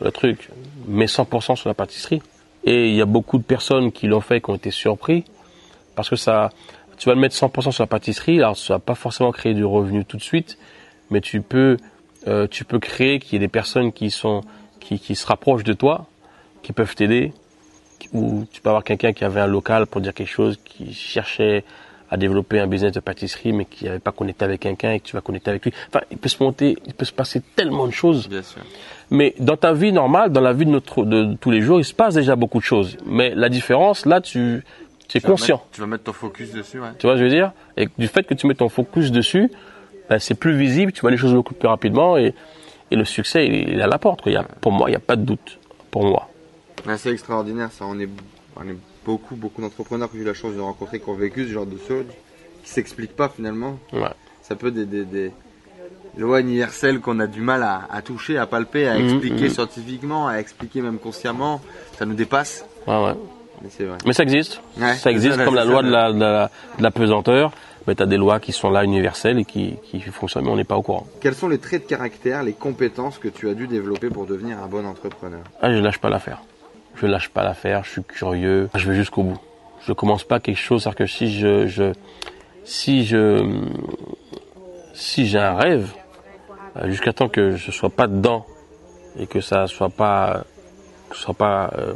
[0.00, 0.50] le truc,
[0.86, 2.22] mais 100% sur la pâtisserie.
[2.64, 5.24] Et il y a beaucoup de personnes qui l'ont fait, qui ont été surpris,
[5.94, 6.50] parce que ça,
[6.96, 9.64] tu vas le mettre 100% sur la pâtisserie, alors ça va pas forcément créer du
[9.64, 10.58] revenu tout de suite,
[11.10, 11.76] mais tu peux,
[12.26, 14.42] euh, tu peux créer qu'il y ait des personnes qui sont,
[14.80, 16.06] qui, qui se rapprochent de toi,
[16.62, 17.32] qui peuvent t'aider,
[18.12, 21.64] ou tu peux avoir quelqu'un qui avait un local pour dire quelque chose, qui cherchait
[22.10, 25.04] à développer un business de pâtisserie, mais qui n'avait pas connecté avec quelqu'un et que
[25.06, 25.72] tu vas connecter avec lui.
[25.88, 28.28] Enfin, il peut se monter, il peut se passer tellement de choses.
[28.28, 28.60] Bien sûr.
[29.10, 31.84] Mais dans ta vie normale, dans la vie de, notre, de tous les jours, il
[31.84, 32.96] se passe déjà beaucoup de choses.
[33.06, 34.62] Mais la différence, là, tu,
[35.08, 35.56] tu es Tu vas conscient.
[35.56, 36.88] mettre- tu vas mettre ton focus dessus, ouais.
[36.98, 37.52] Tu vois ce que je veux dire?
[37.76, 39.50] Et du fait que tu mets ton focus dessus,
[40.08, 42.34] ben, c'est plus visible, tu vois les choses beaucoup plus rapidement et,
[42.90, 44.22] et le succès, il, il est à la porte.
[44.22, 44.30] quoi.
[44.32, 45.58] Il y a, pour moi, il n'y a pas de doute.
[45.90, 46.28] Pour moi.
[46.86, 47.84] Ouais, c'est extraordinaire, ça.
[47.88, 48.08] On est,
[48.56, 51.46] on est beaucoup, beaucoup d'entrepreneurs que j'ai eu la chance de rencontrer qui ont vécu
[51.46, 52.04] ce genre de choses,
[52.62, 53.78] qui s'expliquent pas finalement.
[53.92, 54.08] Ouais.
[54.42, 55.32] Ça peut des, des, des
[56.18, 59.50] lois universelles qu'on a du mal à, à toucher, à palper, à Mhm, expliquer mhm.
[59.50, 61.60] scientifiquement, à expliquer même consciemment.
[61.98, 63.14] Ça nous dépasse, Ouais, ouais.
[63.62, 63.98] mais vrai.
[64.04, 64.60] Mais ça existe.
[64.78, 67.52] Ouais, ça existe comme la loi ça, de la, de la, de la pesanteur.
[67.86, 70.56] Mais tu as des lois qui sont là universelles et qui, qui fonctionnent, mais on
[70.56, 71.06] n'est pas au courant.
[71.20, 74.58] Quels sont les traits de caractère, les compétences que tu as dû développer pour devenir
[74.62, 75.40] un bon entrepreneur?
[75.60, 76.40] Ah, je lâche pas l'affaire.
[76.94, 79.40] Je lâche pas l'affaire, je suis curieux, je vais jusqu'au bout.
[79.86, 81.92] Je commence pas quelque chose, c'est-à-dire que si je, je
[82.64, 83.44] si je,
[84.94, 85.90] si j'ai un rêve,
[86.76, 88.46] euh, jusqu'à temps que je sois pas dedans
[89.18, 90.44] et que ça soit pas,
[91.10, 91.94] que ce soit pas euh,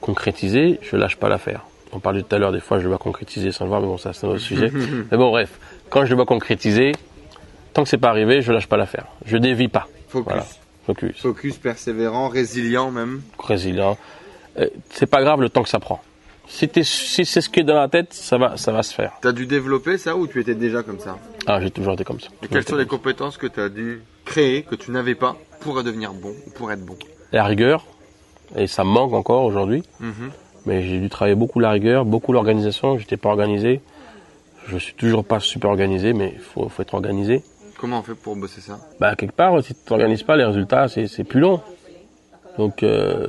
[0.00, 1.64] concrétisé, je lâche pas l'affaire.
[1.92, 3.98] On parlait tout à l'heure, des fois je dois concrétiser sans le voir, mais bon,
[3.98, 4.70] ça c'est un autre sujet.
[5.10, 5.50] Mais bon, bref,
[5.88, 6.92] quand je dois concrétiser,
[7.72, 9.06] tant que c'est pas arrivé, je lâche pas l'affaire.
[9.26, 9.88] Je dévie pas.
[10.08, 10.24] Focus.
[10.26, 10.46] Voilà.
[10.86, 11.20] Focus.
[11.20, 13.22] Focus, persévérant, résilient même.
[13.38, 13.96] résilient.
[14.58, 16.00] Euh, c'est pas grave le temps que ça prend.
[16.48, 19.12] Si, c'est ce qui est dans la tête, ça va, ça va se faire.
[19.22, 21.16] T'as dû développer ça ou tu étais déjà comme ça?
[21.46, 22.26] Ah, j'ai toujours été comme ça.
[22.42, 25.80] Et quelles sont les compétences que tu as dû créer, que tu n'avais pas, pour
[25.84, 26.96] devenir bon, ou pour être bon?
[27.30, 27.86] La rigueur,
[28.56, 30.30] et ça me manque encore aujourd'hui, Mhm.
[30.66, 32.98] Mais j'ai dû travailler beaucoup la rigueur, beaucoup l'organisation.
[32.98, 33.80] J'étais pas organisé.
[34.68, 37.42] Je suis toujours pas super organisé, mais il faut, faut être organisé.
[37.78, 38.78] Comment on fait pour bosser ça?
[39.00, 41.60] Bah, quelque part, si tu t'organises pas, les résultats, c'est, plus long.
[42.58, 43.26] Donc, euh,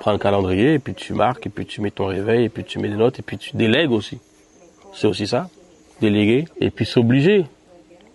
[0.00, 2.64] prends un calendrier, et puis tu marques, et puis tu mets ton réveil, et puis
[2.64, 4.18] tu mets des notes, et puis tu délègues aussi.
[4.92, 5.48] C'est aussi ça,
[6.00, 6.46] déléguer.
[6.60, 7.46] Et puis s'obliger.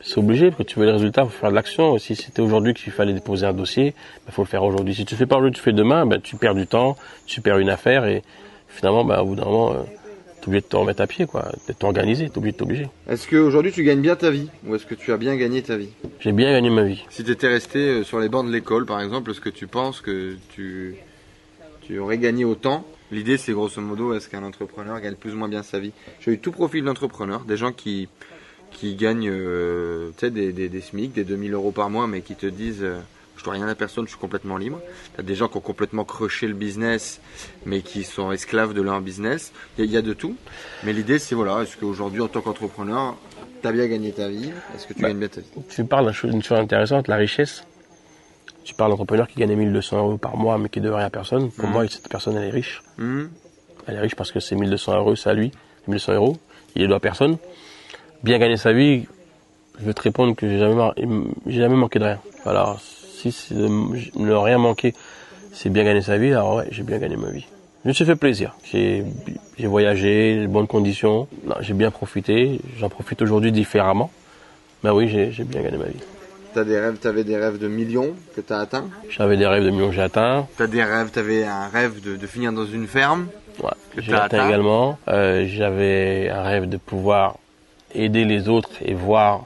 [0.02, 1.98] S'obliger, parce que tu veux les résultats, il faut faire de l'action.
[1.98, 3.94] Si c'était aujourd'hui qu'il fallait déposer un dossier,
[4.28, 4.96] il faut le faire aujourd'hui.
[4.96, 7.60] Si tu fais pas aujourd'hui, tu fais demain, ben, tu perds du temps, tu perds
[7.60, 8.24] une affaire, et
[8.68, 9.84] finalement, ben, au bout d'un moment, euh,
[10.42, 11.52] t'es obligé de te remettre à pied, quoi.
[11.68, 12.88] D'être organisé, t'es obligé de t'obliger.
[13.08, 15.78] Est-ce qu'aujourd'hui tu gagnes bien ta vie Ou est-ce que tu as bien gagné ta
[15.78, 15.90] vie?
[16.20, 17.04] J'ai bien gagné ma vie.
[17.10, 19.68] Si tu étais resté euh, sur les bancs de l'école par exemple, est-ce que tu
[19.68, 20.96] penses que tu,
[21.82, 22.86] tu aurais gagné autant?
[23.12, 25.92] L'idée c'est grosso modo, est-ce qu'un entrepreneur gagne plus ou moins bien sa vie?
[26.22, 28.08] J'ai eu tout profil d'entrepreneur, des gens qui,
[28.72, 32.22] qui gagnent euh, tu sais, des, des, des SMIC, des 2000 euros par mois, mais
[32.22, 33.00] qui te disent euh,
[33.38, 34.80] je dois rien à personne, je suis complètement libre.
[35.18, 37.20] T'as des gens qui ont complètement croché le business,
[37.66, 39.52] mais qui sont esclaves de leur business.
[39.78, 40.36] Il y, a- il y a de tout.
[40.84, 43.18] Mais l'idée c'est voilà, est-ce qu'aujourd'hui en tant qu'entrepreneur,
[43.62, 44.52] t'as bien gagné ta vie?
[44.76, 45.48] Est-ce que tu Bah, gagnes bien ta vie?
[45.70, 47.64] tu parles d'une chose, intéressante, la richesse.
[48.64, 51.10] Tu parles d'entrepreneur qui gagne 1200 euros par mois mais qui ne devait rien à
[51.10, 51.50] personne.
[51.52, 51.72] Pour Mhm.
[51.74, 52.84] moi, cette personne, elle est riche.
[52.98, 53.26] Hmm
[53.88, 55.52] Elle est riche parce que c'est 1200 euros, c'est à lui.
[55.88, 56.38] 1200 euros,
[56.76, 57.38] il les doit à personne.
[58.24, 59.08] Bien gagner sa vie,
[59.80, 60.92] je vais te répondre que j'ai jamais,
[61.48, 62.20] jamais manqué de rien.
[62.46, 64.94] Alors, si c'est ne rien manquer,
[65.54, 67.46] c'est bien gagner sa vie, alors ouais, j'ai bien gagné ma vie.
[67.84, 68.56] Je me suis fait plaisir.
[68.72, 69.04] J'ai
[69.60, 71.28] voyagé, les bonnes conditions.
[71.62, 72.60] J'ai bien profité.
[72.78, 74.12] J'en profite aujourd'hui différemment.
[74.84, 76.00] Mais oui, j'ai bien gagné ma vie.
[76.54, 78.90] T'as des rêves, t'avais des rêves de millions que t'as atteints?
[79.10, 80.48] J'avais des rêves de millions que j'ai atteints.
[80.58, 83.28] T'as des rêves, t'avais un rêve de, de finir dans une ferme.
[83.64, 84.48] Ouais, j'ai atteint?
[84.48, 85.00] également.
[85.08, 87.38] Euh, J'avais un rêve de pouvoir
[87.94, 89.46] aider les autres et voir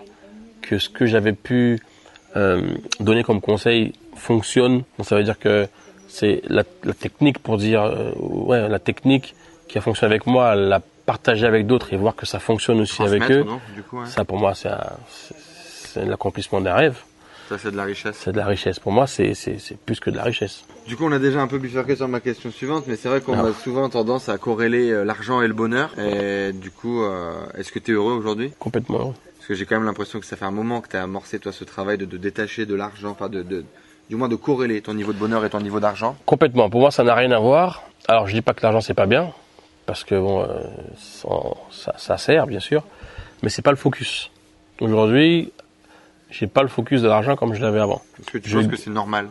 [0.62, 1.80] que ce que j'avais pu
[2.36, 2.62] euh,
[3.00, 4.84] donner comme conseil fonctionne.
[4.98, 5.68] Donc ça veut dire que
[6.08, 9.36] c'est la, la technique pour dire, euh, ouais, la technique
[9.68, 13.02] qui a fonctionné avec moi, la partager avec d'autres et voir que ça fonctionne aussi
[13.04, 13.44] avec eux.
[13.44, 14.08] Transmettre, non, du coup, ouais.
[14.08, 16.98] Ça pour moi, c'est l'accomplissement d'un rêve.
[17.50, 18.18] Ça, c'est de la richesse.
[18.20, 18.80] C'est de la richesse.
[18.80, 20.66] Pour moi, c'est c'est- c'est plus que de la richesse.
[20.88, 23.22] Du coup, on a déjà un peu bifurqué sur ma question suivante, mais c'est vrai
[23.22, 23.48] qu'on Ah.
[23.50, 25.92] a souvent tendance à corréler euh, l'argent et le bonheur.
[26.00, 28.52] Et du coup, euh, est-ce que tu es heureux aujourd'hui?
[28.60, 29.14] Complètement heureux.
[29.38, 31.38] Parce que j'ai quand même l'impression que ça fait un moment que tu as amorcé
[31.40, 33.64] toi ce travail de, de détacher de l'argent, enfin de, de,
[34.10, 36.16] du moins de corréler ton niveau de bonheur et ton niveau d'argent.
[36.26, 36.70] Complètement.
[36.72, 37.84] Pour moi, ça n'a rien à voir.
[38.08, 39.32] Alors, je dis pas que l'argent c'est pas bien,
[39.86, 40.48] parce que bon, euh,
[40.98, 41.30] ça-
[41.70, 42.84] ça, ça sert bien sûr,
[43.44, 44.32] mais c'est pas le focus.
[44.82, 45.52] Aujourd'hui,
[46.38, 48.02] j'ai pas le focus de l'argent comme je l'avais avant.
[48.20, 49.30] Est-ce que tu Je- penses que c'est normal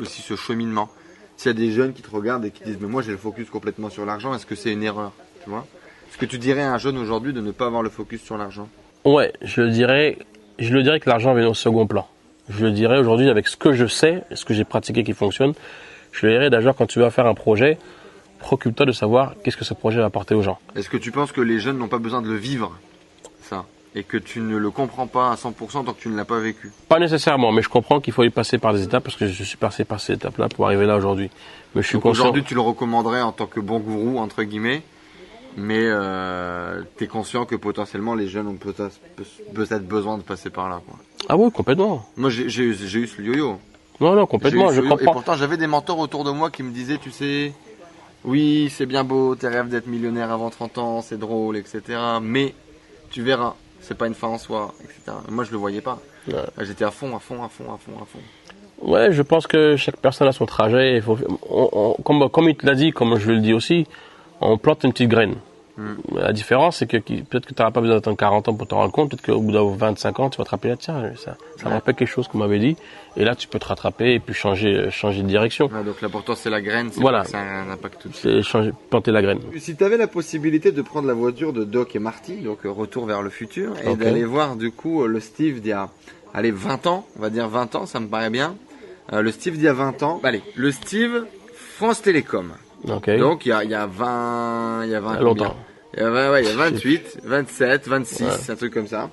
[0.00, 0.88] aussi ce cheminement?
[1.36, 3.16] S'il y a des jeunes qui te regardent et qui disent mais moi j'ai le
[3.18, 5.12] focus complètement sur l'argent, est-ce que c'est une erreur?
[5.44, 5.66] Tu vois?
[6.10, 8.36] Est-ce que tu dirais à un jeune aujourd'hui de ne pas avoir le focus sur
[8.36, 8.68] l'argent?
[9.04, 10.18] Ouais, je le dirais,
[10.58, 12.08] je le dirais que l'argent vient au second plan.
[12.48, 15.52] Je le dirais aujourd'hui avec ce que je sais, ce que j'ai pratiqué qui fonctionne.
[16.12, 17.78] Je le dirais d'ailleurs quand tu vas faire un projet,
[18.40, 20.58] préoccupe-toi de savoir qu'est-ce que ce projet va apporter aux gens.
[20.74, 22.76] Est-ce que tu penses que les jeunes n'ont pas besoin de le vivre
[23.42, 23.66] ça?
[23.94, 26.38] Et que tu ne le comprends pas à 100% tant que tu ne l'as pas
[26.38, 29.26] vécu Pas nécessairement, mais je comprends qu'il faut y passer par des étapes parce que
[29.26, 31.30] je suis passé par ces étapes-là pour arriver là aujourd'hui.
[31.74, 32.24] Mais je suis conscient.
[32.24, 34.82] Aujourd'hui, tu le recommanderais en tant que bon gourou, entre guillemets,
[35.56, 40.68] mais euh, tu es conscient que potentiellement les jeunes ont peut-être besoin de passer par
[40.68, 40.80] là.
[40.86, 40.98] Quoi.
[41.28, 42.06] Ah oui, complètement.
[42.16, 43.58] Moi, j'ai eu, ce yo-yo.
[44.00, 46.98] Non, non, complètement, je Et pourtant, j'avais des mentors autour de moi qui me disaient,
[46.98, 47.52] tu sais,
[48.24, 51.82] oui, c'est bien beau, tes rêves d'être millionnaire avant 30 ans, c'est drôle, etc.
[52.22, 52.54] Mais
[53.10, 55.16] tu verras, c'est pas une fin en soi, etc.
[55.28, 55.98] Et moi, je le voyais pas.
[56.28, 56.34] Ouais.
[56.60, 58.18] J'étais à fond, à fond, à fond, à fond, à fond.
[58.82, 60.96] Ouais, je pense que chaque personne a son trajet.
[60.96, 61.18] Il faut,
[61.50, 63.86] on- on- comme, comme il te l'a dit, comme je le dis aussi,
[64.40, 65.34] on plante une petite graine.
[65.78, 66.18] Mm.
[66.18, 68.66] La différence, c'est que qui- peut-être que tu n'auras pas besoin d'attendre 40 ans pour
[68.66, 69.10] te rendre compte.
[69.10, 71.74] Peut-être qu'au bout de 25 ans, tu vas te rappeler, ah, tiens, ça, ça me
[71.74, 72.76] rappelle quelque chose qu'on m'avait dit.
[73.16, 75.66] Et là, tu peux te rattraper et puis changer, changer de direction.
[75.72, 77.24] Ouais, donc l'important, c'est la graine, c'est Voilà.
[77.24, 78.30] ça a un impact tout de suite.
[78.32, 79.38] C'est changer, planter la graine.
[79.58, 82.70] Si tu avais la possibilité de prendre la voiture de Doc et Marty, donc euh,
[82.70, 85.88] retour vers le futur, et d'aller voir du coup euh, le Steve d'il y a
[86.34, 88.54] allez, 20 ans, on va dire 20 ans, ça me paraît bien.
[89.12, 91.24] Euh, le Steve d'il y a 20 ans, bah, allez, le Steve
[91.76, 92.50] France Télécom.
[92.84, 95.22] Donc il y a, il y a 20, il y a 20 Il y a
[95.22, 95.56] longtemps.
[95.94, 98.30] Il y a, 20, ouais, il y a 28, 27, 26, Ouais.
[98.50, 99.10] un truc comme ça.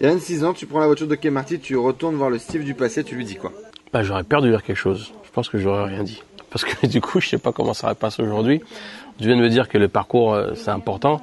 [0.00, 2.30] Il y a 26 ans, tu prends la voiture de et Marty, tu retournes voir
[2.30, 3.52] le Steve du passé, tu lui dis quoi?
[3.92, 5.12] Bah, j'aurais peur de dire quelque chose.
[5.24, 6.22] Je pense que j'aurais rien dit.
[6.50, 8.60] Parce que du coup, je sais pas comment ça va passer aujourd'hui.
[9.18, 11.20] Tu viens de me dire que le parcours, euh, c'est important.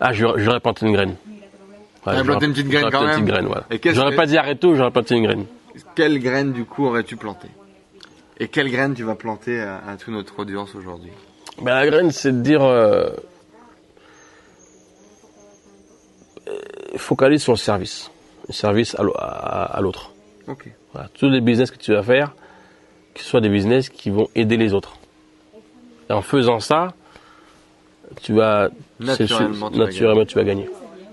[0.00, 1.10] Ah, j'aurais j'aurais planté une graine.
[1.10, 3.24] Ouais, T'aurais planté j'aurais- une petite graine j'aurais quand planté une même.
[3.24, 3.66] petite graine, voilà.
[3.70, 5.44] Et J'aurais que- pas dit arrête tout, j'aurais planté une graine.
[5.94, 7.48] Quelle graine du coup aurais-tu planté?
[8.38, 11.10] Et quelle graine tu vas planter à, à toute notre audience aujourd'hui?
[11.62, 13.10] Ben, la graine, c'est de dire, euh, euh,
[16.96, 18.10] focalise sur le service.
[18.48, 20.12] Le service à l'au- à- à l'autre.
[20.92, 21.08] Voilà.
[21.14, 22.34] Tous les business que tu vas faire,
[23.14, 24.96] que ce soit des business qui vont aider les autres.
[26.08, 26.94] Et en faisant ça,
[28.22, 28.68] tu vas
[29.00, 30.68] Naturellement, tu vas tu vas gagner.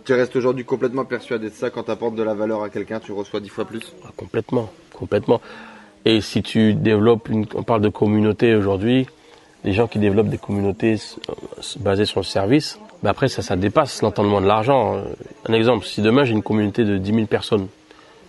[0.05, 1.69] Tu restes aujourd'hui complètement persuadé de ça.
[1.69, 3.81] Quand tu apportes de la valeur à quelqu'un, tu reçois dix fois plus?
[4.05, 5.41] Ah, Complètement, complètement.
[6.05, 9.07] Et si tu développes une, on parle de communauté aujourd'hui,
[9.63, 11.17] les gens qui développent des communautés s-
[11.79, 14.95] basées sur le service, ben après ça, ça dépasse l'entendement de l'argent.
[14.95, 15.01] Euh,
[15.47, 17.67] Un exemple, si demain j'ai une communauté de 10 000 personnes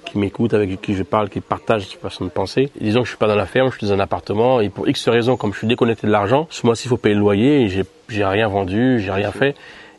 [0.04, 3.06] qui m'écoutent, avec qui je parle, qui partagent cette façon de penser, et disons que
[3.06, 5.36] je suis pas dans la ferme, je suis dans un appartement, et pour X raisons,
[5.36, 8.24] comme je suis déconnecté de l'argent, ce mois-ci il faut payer le loyer, et j'ai,
[8.24, 9.54] rien vendu, j'ai rien fait,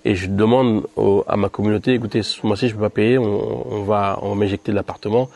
[0.05, 3.73] et je demande au- à ma communauté, écoutez, ce mois-ci je peux pas payer, on,
[3.77, 5.29] on va, on va m'éjecter de l'appartement.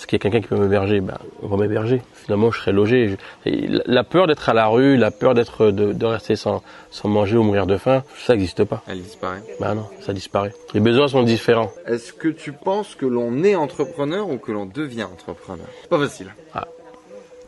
[0.00, 2.00] Est-ce qu'il y a quelqu'un qui peut m'héberger ben, On va m'héberger.
[2.14, 3.08] Finalement, je serai logé.
[3.44, 6.62] Je- et la- peur d'être à la rue, la peur d'être de, de rester sans,
[6.90, 8.82] sans manger ou mourir de faim, ça n'existe pas.
[8.88, 9.42] Elle disparaît.
[9.60, 10.54] Ben non, ça disparaît.
[10.72, 11.70] Les besoins sont différents.
[11.86, 15.66] Est-ce que tu penses que l'on est entrepreneur ou que l'on devient entrepreneur?
[15.90, 16.28] Pas facile.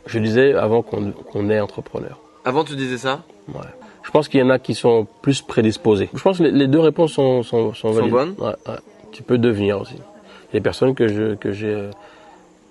[0.05, 2.19] Je disais avant qu'on qu'on est entrepreneur.
[2.45, 3.23] Avant, tu disais ça?
[3.47, 3.61] Ouais.
[4.03, 6.09] Je pense qu'il y en a qui sont plus prédisposés.
[6.13, 8.11] Je pense que les, les deux réponses sont, sont, sont, valides.
[8.11, 8.35] bonnes?
[8.37, 8.75] Ouais, ouais.
[9.11, 9.95] Tu peux devenir aussi.
[10.51, 11.89] Des personnes que je que j'ai euh,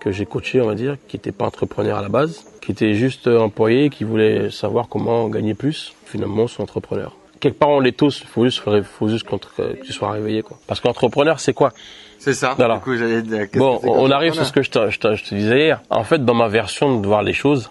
[0.02, 2.94] que j'ai coachées, on va dire, qui n'étaient pas entrepreneurs à la base, qui étaient
[2.94, 5.94] juste euh, employés, qui voulaient savoir comment gagner plus.
[6.06, 7.12] Finalement, sont entrepreneurs.
[7.38, 8.20] Quelque part, on l'est tous.
[8.22, 10.58] Il faut juste, faut juste que tu sois réveillé, quoi.
[10.66, 11.72] Parce qu'entrepreneur, c'est quoi?
[12.18, 12.54] C'est ça.
[12.56, 12.76] Voilà.
[12.76, 15.58] Du coup, Bon, on arrive sur ce que je te, je te- je te disais
[15.58, 15.80] hier.
[15.90, 17.70] En fait, dans ma version de voir les choses,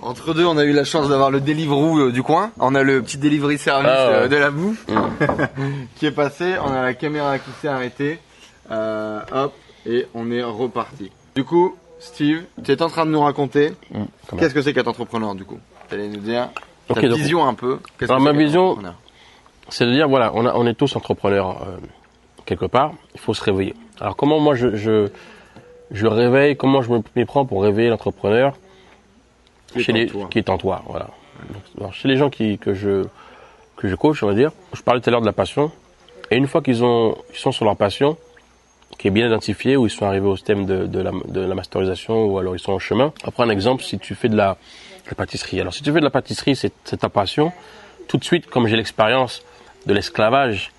[0.00, 2.50] Entre deux, on a eu la chance d'avoir le Deliveroo euh, du coin.
[2.58, 4.14] On a le petit delivery service Ah ouais.
[4.14, 4.84] euh, de la bouffe
[5.96, 6.54] qui est passé.
[6.64, 8.18] On a la caméra qui s'est arrêtée.
[8.70, 9.52] Euh, hop,
[9.86, 11.10] et on est reparti.
[11.34, 14.88] Du coup, Steve, tu es en train de nous raconter comment qu'est-ce que c'est qu'être
[14.88, 15.58] entrepreneur du coup.
[15.88, 16.48] Tu allais nous dire
[16.88, 17.78] ta Ok, donc- vision un peu.
[18.02, 18.76] Alors, que ma vision-
[19.68, 21.76] c'est de dire voilà, on, a- on est tous entrepreneurs euh,
[22.44, 22.92] quelque part.
[23.14, 23.74] Il faut se réveiller.
[24.00, 25.08] Alors comment moi je je,
[25.90, 28.54] je réveille, comment je me m'y prends pour réveiller l'entrepreneur
[29.72, 30.26] Qui est chez en les, toi.
[30.30, 30.82] qui est en toi.
[30.88, 31.08] Voilà.
[31.52, 33.04] Donc, alors, chez les gens qui, que je
[33.76, 35.70] que je coach, on va dire, je parlais tout à l'heure de la passion.
[36.30, 38.16] Et une fois qu'ils ont ils sont sur leur passion,
[38.98, 41.54] qui est bien identifiée, où ils sont arrivés au thème de, de, la, de la
[41.54, 43.12] masterisation, ou alors ils sont en chemin.
[43.24, 44.50] Après un exemple, si tu fais de la,
[45.04, 45.60] de la pâtisserie.
[45.60, 47.52] Alors si tu fais de la pâtisserie, c'est ta passion.
[48.08, 49.42] Tout de suite, comme j'ai l'expérience
[49.86, 50.70] de l'esclavage,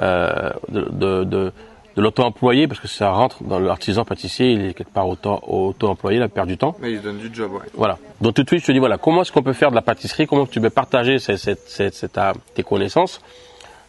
[0.00, 1.52] euh, de, de, de,
[1.96, 6.18] de l'auto-employé, parce que ça rentre dans l'artisan pâtissier, il est quelque part auto- auto-employé,
[6.18, 6.76] la perd du temps.
[6.80, 7.60] Mais il donne du job, ouais.
[7.74, 7.98] Voilà.
[8.20, 9.82] Donc tout de suite, je te dis, voilà, comment est-ce qu'on peut faire de la
[9.82, 10.26] pâtisserie?
[10.26, 13.20] Comment tu peux partager tes connaissances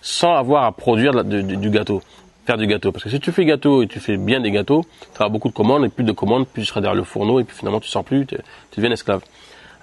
[0.01, 2.01] sans avoir à produire du gâteau?
[2.45, 2.91] Faire du gâteau.
[2.91, 5.49] Parce que si tu fais gâteau et tu fais bien des gâteaux, tu auras beaucoup
[5.49, 7.79] de commandes et plus de commandes, plus tu seras derrière le fourneau et puis finalement
[7.79, 8.37] tu sors plus, tu,
[8.77, 9.21] deviens esclave.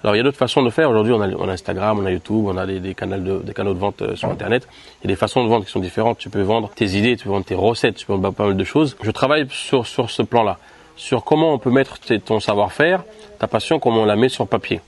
[0.01, 0.89] Alors il y a d'autres façons de faire.
[0.89, 3.53] Aujourd'hui, on a, on Instagram, on a YouTube, on a des, des canaux de, des
[3.53, 4.67] canaux de vente euh, sur Internet.
[5.01, 6.19] Il y a des façons de vendre qui sont différentes.
[6.19, 8.55] Tu peux vendre tes idées, tu peux vendre tes recettes, tu peux vendre pas mal
[8.55, 8.95] de choses.
[9.01, 10.57] Je travaille sur, sur ce plan-là,
[10.95, 13.03] sur comment on peut mettre ton savoir-faire,
[13.39, 14.79] ta passion, comment on la met sur papier.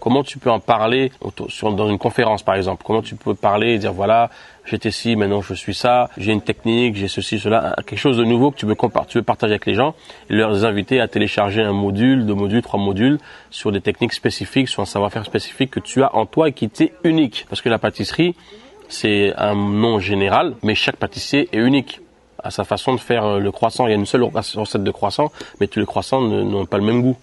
[0.00, 1.12] Comment tu peux en parler
[1.48, 2.82] sur, dans une conférence, par exemple?
[2.86, 4.30] Comment tu peux parler et dire, voilà,
[4.64, 8.24] j'étais ci, maintenant je suis ça, j'ai une technique, j'ai ceci, cela, quelque chose de
[8.24, 8.76] nouveau que tu veux,
[9.08, 9.94] tu veux partager avec les gens
[10.28, 13.18] et leur inviter à télécharger un module, deux modules, trois modules
[13.50, 16.68] sur des techniques spécifiques, sur un savoir-faire spécifique que tu as en toi et qui
[16.68, 17.46] t'est unique.
[17.48, 18.34] Parce que la pâtisserie,
[18.88, 22.00] c'est un nom général, mais chaque pâtissier est unique
[22.42, 23.86] à sa façon de faire euh, le croissant.
[23.86, 26.84] Il y a une seule recette de croissant, mais tous les croissants n'ont pas le
[26.84, 27.16] même goût.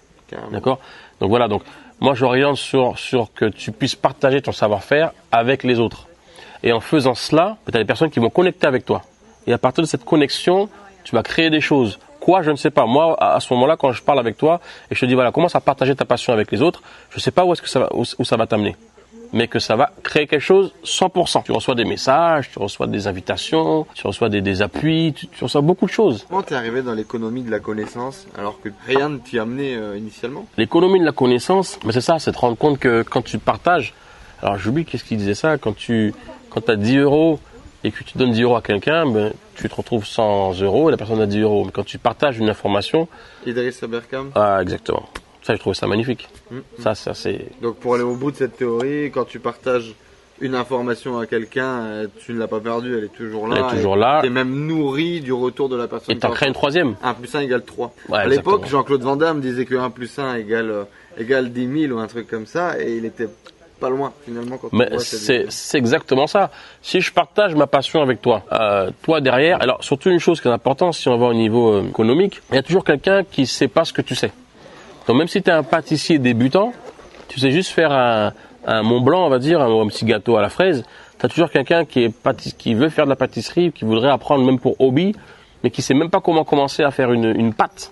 [0.52, 0.80] D'accord?
[1.20, 1.64] Donc voilà, donc
[2.00, 6.08] moi j'oriente sur, sur que tu puisses partager ton savoir-faire avec les autres.
[6.64, 9.04] Et en faisant cela, tu as des personnes qui vont connecter avec toi.
[9.46, 10.70] Et à partir de cette connexion,
[11.04, 12.00] tu vas créer des choses.
[12.20, 12.86] Quoi, je ne sais pas.
[12.86, 14.60] Moi, à ce moment-là, quand je parle avec toi
[14.92, 16.82] et je te dis, voilà, commence à partager ta passion avec les autres,
[17.12, 18.76] je ne sais pas où est-ce que ça va, où ça va t'amener.
[19.34, 21.44] Mais que ça va créer quelque chose 100%.
[21.44, 25.44] Tu reçois des messages, tu reçois des invitations, tu reçois des, des appuis, tu, tu
[25.44, 26.26] reçois beaucoup de choses.
[26.30, 29.76] Comment t'es arrivé dans l'économie de la connaissance alors que rien ne t'y a amené
[29.76, 30.46] euh, initialement?
[30.58, 33.94] L'économie de la connaissance, mais c'est ça, c'est te rendre compte que quand tu partages,
[34.42, 36.14] alors j'oublie qu'est-ce qu'il disait ça, quand tu
[36.50, 37.40] quand as 10 euros
[37.84, 40.92] et que tu donnes 10 euros à quelqu'un, ben, tu te retrouves 100 euros et
[40.92, 41.66] la personne a 10 euros.
[41.66, 43.08] Mais quand tu partages une information,
[43.46, 45.08] Idriss Aberkam ah, exactement.
[45.48, 46.28] Ça, je trouve ça magnifique.
[46.52, 46.58] Mm.
[46.80, 47.48] Ça, ça c'est.
[47.62, 49.96] Donc pour aller au bout de cette théorie, quand tu partages
[50.42, 53.56] une information à quelqu'un, euh, tu ne l'as pas perdue, elle est toujours là.
[53.56, 54.20] Elle est toujours là.
[54.22, 56.14] Tu es même nourri du retour de la personne.
[56.14, 56.98] Et t'en crées une troisième.
[57.02, 57.94] 1 plus 1 égale 3.
[58.10, 58.66] Ouais, à l'époque.
[58.68, 60.84] Jean-Claude Van Damme disait que 1 plus 1 égale, euh,
[61.18, 63.30] égale 10 000 ou un truc comme ça, et il était
[63.80, 66.52] pas loin finalement quand Mais c'est exactement ça.
[66.82, 70.50] Si je partage ma passion avec toi, euh, toi derrière, alors surtout une chose qui
[70.50, 73.46] est importante, si on va au niveau euh, économique, il y a toujours quelqu'un qui
[73.46, 74.32] sait pas ce que tu sais.
[75.08, 76.74] Donc même si tu es un pâtissier débutant,
[77.28, 78.34] tu sais juste faire un,
[78.66, 80.84] un Mont Blanc, on va dire, un, petit gâteau à la fraise,
[81.20, 82.14] tu as toujours quelqu'un qui,
[82.58, 85.16] qui veut faire de la pâtisserie, qui voudrait apprendre même pour hobby,
[85.64, 87.92] mais qui sait même pas comment commencer à faire une, une pâte.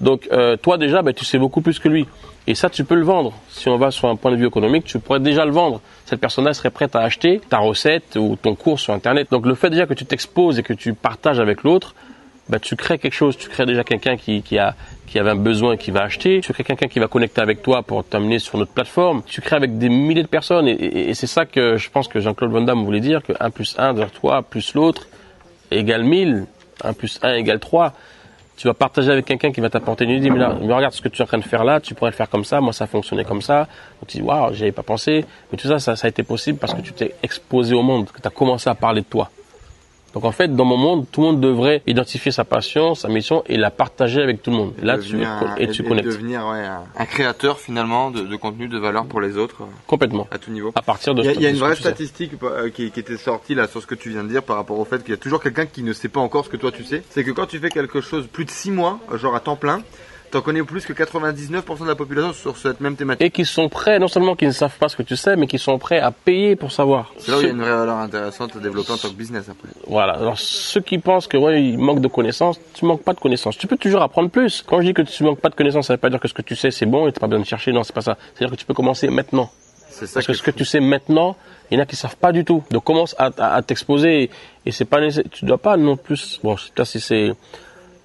[0.00, 2.06] Donc euh, toi déjà, ben, tu sais beaucoup plus que lui.
[2.46, 3.32] Et ça, tu peux le vendre.
[3.48, 5.80] Si on va sur un point de vue économique, tu pourrais déjà le vendre.
[6.06, 9.28] Cette personne-là serait prête à acheter ta recette ou ton cours sur Internet.
[9.30, 11.94] Donc le fait déjà que tu t'exposes et que tu partages avec l'autre,
[12.52, 13.38] ben, tu crées quelque chose.
[13.38, 14.74] Tu crées déjà quelqu'un qui, a,
[15.06, 16.42] qui avait un besoin qui va acheter.
[16.42, 19.22] Tu crées quelqu'un qui va connecter avec toi pour t'amener sur notre plateforme.
[19.24, 20.68] Tu crées avec des milliers de personnes.
[20.68, 23.74] Et, c'est ça que je pense que Jean-Claude Van Damme voulait dire, que 1 plus
[23.78, 25.08] 1 vers toi plus l'autre
[25.70, 26.44] égale 1000.
[26.84, 27.94] 1 plus 1 égale 3
[28.54, 31.20] tu vas partager avec quelqu'un qui va t'apporter une idée, mais regarde ce que tu
[31.20, 33.24] es en train de faire là, tu pourrais le faire comme ça, moi ça fonctionnait
[33.24, 33.60] comme ça.
[33.98, 35.24] Donc tu dis, waouh, j'y avais pas pensé.
[35.50, 38.10] Mais tout ça, ça, ça a été possible parce que tu t'es exposé au monde,
[38.10, 39.30] que tu as commencé à parler de toi.
[40.14, 43.42] Donc en fait, dans mon monde, tout le monde devrait identifier sa passion, sa mission
[43.46, 44.72] et la partager avec tout le monde.
[44.82, 48.20] Et là, tu, un- et tu et connectes devenir ouais, un, un créateur finalement de,
[48.22, 50.26] de contenu de valeur pour les autres euh, complètement.
[50.30, 50.70] à tout niveau.
[50.74, 52.68] À partir de Il y a, ce- il y a de une vraie statistique euh,
[52.70, 54.84] qui, qui était sortie là sur ce que tu viens de dire par rapport au
[54.84, 56.84] fait qu'il y a toujours quelqu'un qui ne sait pas encore ce que toi tu
[56.84, 57.02] sais.
[57.10, 59.56] C'est que quand tu fais quelque chose plus de 6 mois, euh, genre à temps
[59.56, 59.82] plein,
[60.32, 63.24] t'en connais plus que 99% de la population sur cette même thématique.
[63.24, 65.46] Et qui sont prêts, non seulement qui ne savent pas ce que tu sais, mais
[65.46, 67.12] qui sont prêts à payer pour savoir.
[67.18, 69.14] C'est là où il y a une vraie valeur intéressante à développer en tant que
[69.14, 69.68] business après.
[69.86, 70.14] Voilà.
[70.14, 73.56] Alors ceux qui pensent que ouais, il manque de connaissances, tu manques pas de connaissances.
[73.58, 74.64] Tu peux toujours apprendre plus.
[74.66, 76.34] Quand je dis que tu manques pas de connaissances, ça veut pas dire que ce
[76.34, 77.72] que tu sais c'est bon et t'as pas besoin de chercher.
[77.72, 78.16] Non, c'est pas ça.
[78.34, 79.50] C'est-à-dire que tu peux commencer maintenant.
[79.90, 81.36] C'est ça Parce que ce que tu sais maintenant,
[81.70, 82.64] il y en a qui savent pas du tout.
[82.70, 84.30] Donc commence à, à- à t'exposer
[84.64, 85.24] et c'est pas nécessaire.
[85.30, 86.40] Tu dois pas non plus.
[86.42, 87.32] Bon, je sais pas si c'est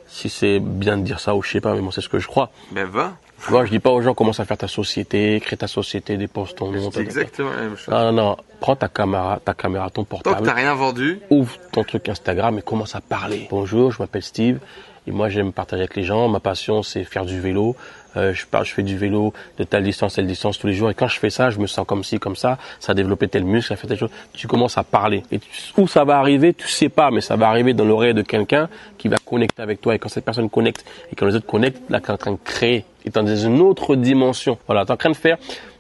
[0.08, 2.20] si c'est bien de dire ça ou je sais pas, mais moi c'est ce que
[2.20, 2.49] je crois.
[2.72, 3.14] Ben va,
[3.49, 6.55] Moi je dis pas aux gens commence à faire ta société, crée ta société, dépose
[6.55, 6.89] ton nom.
[6.91, 7.93] c'est exactement la même chose.
[7.93, 8.38] Non, non, non.
[8.60, 12.10] Prends ta caméra, ta caméra, ton Tant que portable t'as rien vendu, ouvre ton truc
[12.10, 13.47] Instagram et commence à parler.
[13.51, 14.60] Bonjour, je m'appelle Steve
[15.05, 16.28] Et moi, j'aime partager avec les gens.
[16.28, 17.76] Ma passion, c'est faire du vélo.
[18.18, 20.89] Euh, je, fais du vélo de telle distance, telle distance tous les jours.
[20.89, 22.57] Et quand je fais ça, je me sens comme ci, comme ça.
[22.80, 24.09] Ça a développé tel muscle, ça fait telle chose.
[24.34, 25.24] Tu commences à parler.
[25.32, 28.13] Et tu- où ça va arriver, tu sais pas, mais ça va arriver dans l'oreille
[28.13, 29.93] de quelqu'un qui va connecter avec toi.
[29.95, 32.32] Et quand cette personne connecte et quand les autres connectent, là, tu es en train
[32.32, 32.86] de créer.
[33.03, 34.57] Tu es dans une autre dimension.
[34.68, 35.38] Voilà, tu es en train de faire,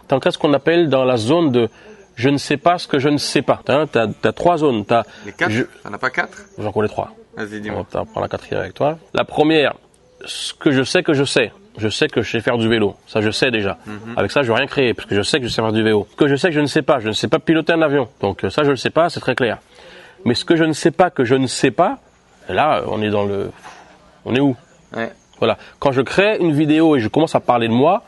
[0.07, 1.69] tu en train de ce qu'on appelle dans la zone de
[2.15, 3.61] je ne sais pas ce que je ne sais pas.
[3.65, 4.85] Tu as, trois zones.
[4.85, 6.37] T'as, Les quatre je- T'en as pas quatre?
[6.57, 7.11] J'en connais trois.
[7.35, 7.85] Vas-y, On dis-moi.
[7.91, 8.97] va prendre la quatrième avec toi.
[9.13, 9.75] La première,
[10.25, 11.51] ce que je sais que je sais.
[11.77, 12.95] Je sais que je sais faire du vélo.
[13.07, 13.77] Ça, je sais déjà.
[14.15, 15.83] Avec ça, je vais rien créer, parce que je sais que je sais faire du
[15.83, 16.07] vélo.
[16.17, 18.09] Que je sais que je ne sais pas, je ne sais pas piloter un avion.
[18.19, 19.59] Donc euh, ça, je ne sais pas, c'est très clair.
[20.25, 21.99] Mais ce que je ne sais pas que je ne sais pas,
[22.49, 23.51] là, on est dans le...
[24.25, 24.55] On est où?
[24.95, 25.11] Ouais.
[25.37, 25.57] Voilà.
[25.79, 28.03] Quand je crée une vidéo et je commence à parler de moi,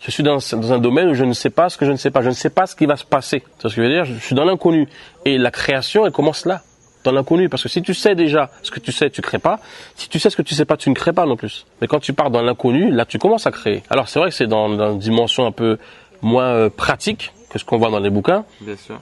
[0.00, 1.96] je suis dans, dans un domaine où je ne sais pas ce que je ne
[1.96, 2.22] sais pas.
[2.22, 3.44] Je ne sais pas ce qui va se passer.
[3.60, 4.06] Vois ce que je veux dire?
[4.06, 4.88] Je suis dans l'inconnu.
[5.26, 6.62] Et la création, elle commence là,
[7.04, 7.48] dans l'inconnu.
[7.48, 9.60] Parce que si tu sais déjà ce que tu sais, tu crées pas.
[9.96, 11.66] Si tu sais ce que tu sais pas, tu ne crées pas non plus.
[11.80, 13.82] Mais quand tu pars dans l'inconnu, là, tu commences à créer.
[13.90, 15.78] Alors c'est vrai que c'est dans, dans une dimension un peu
[16.22, 18.44] moins euh, pratique que ce qu'on voit dans les bouquins.
[18.60, 19.00] Bien sûr.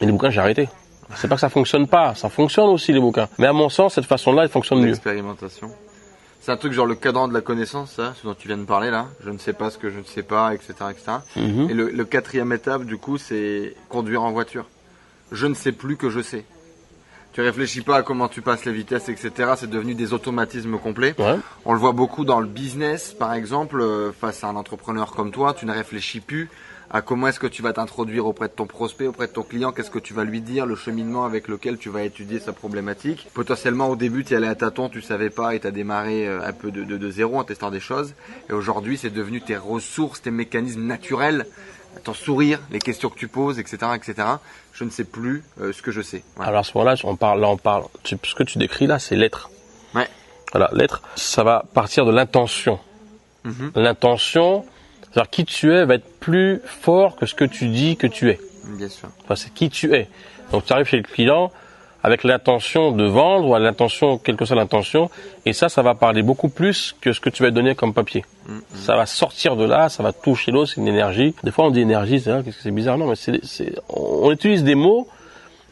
[0.00, 0.68] Et les bouquins, j'ai arrêté.
[1.16, 3.28] C'est pas que ça fonctionne pas, ça fonctionne aussi les bouquins.
[3.38, 4.86] Mais à mon sens, cette façon-là, elle fonctionne mieux.
[4.86, 5.68] L'expérimentation.
[6.40, 8.64] C'est un truc genre le cadran de la connaissance, ça, ce dont tu viens de
[8.64, 9.08] parler là.
[9.24, 10.72] Je ne sais pas ce que je ne sais pas, etc.
[10.90, 11.18] etc.
[11.36, 11.68] Mhm.
[11.68, 14.66] Et le, le quatrième étape, du coup, c'est conduire en voiture.
[15.32, 16.44] Je ne sais plus que je sais.
[17.32, 19.52] Tu réfléchis pas à comment tu passes les vitesses, etc.
[19.56, 21.14] C'est devenu des automatismes complets.
[21.18, 21.36] Ouais.
[21.64, 25.30] On le voit beaucoup dans le business, par exemple, euh, face à un entrepreneur comme
[25.30, 26.48] toi, tu ne réfléchis plus
[26.90, 29.70] à comment est-ce que tu vas t'introduire auprès de ton prospect, auprès de ton client,
[29.70, 33.28] qu'est-ce que tu vas lui dire, le cheminement avec lequel tu vas étudier sa problématique.
[33.32, 36.44] Potentiellement au début tu allais à tâtons, tu savais pas et tu as démarré euh,
[36.44, 38.14] un peu de, de, de zéro en testant des choses.
[38.48, 41.46] Et aujourd'hui c'est devenu tes ressources, tes mécanismes naturels,
[42.04, 43.78] ton sourire, les questions que tu poses, etc.
[43.94, 44.14] etc.
[44.72, 46.22] Je ne sais plus euh, ce que je sais.
[46.38, 47.84] Alors à ce moment-là, on parle, là on parle.
[48.02, 49.50] tu- ce que tu décris là, c'est l'être.
[49.94, 50.08] Ouais.
[50.52, 52.78] Voilà, l'être, ça va partir de l'intention.
[53.44, 53.72] Mhm.
[53.76, 54.64] L'intention,
[55.02, 58.30] c'est-à-dire qui tu es va être plus fort que ce que tu dis que tu
[58.30, 58.40] es.
[58.64, 59.08] Bien sûr.
[59.24, 60.08] Enfin, c'est qui tu es.
[60.52, 61.50] Donc tu arrives chez le client
[62.02, 65.10] avec l'intention de vendre ou à l'intention, quelle que soit l'intention,
[65.44, 68.24] et ça, ça va parler beaucoup plus que ce que tu vas donner comme papier.
[68.48, 68.60] Mhm.
[68.74, 71.34] Ça va sortir de là, ça va toucher l'eau, c'est une énergie.
[71.44, 74.30] Des fois on dit énergie, c'est qu'est-ce que c'est bizarre, non, mais c'est, c'est- on
[74.32, 75.08] utilise des mots,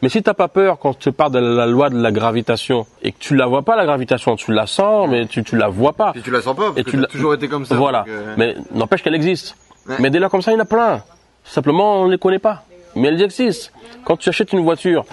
[0.01, 3.11] mais si t'as pas peur quand tu parles de la loi de la gravitation et
[3.11, 5.93] que tu la vois pas la gravitation, tu la sens, mais tu tu la vois
[5.93, 6.13] pas.
[6.15, 7.75] Et tu la sens pas parce Et que tu l'as- toujours été comme ça.
[7.75, 8.05] Voilà.
[8.07, 9.57] euh, Mais n'empêche qu'elle existe.
[9.87, 9.95] Ouais.
[9.99, 11.03] Mais dès là comme ça, il y en a plein.
[11.43, 12.63] Simplement, on ne les connaît pas.
[12.95, 13.71] Mais elles existent.
[14.05, 15.03] Quand tu achètes une voiture,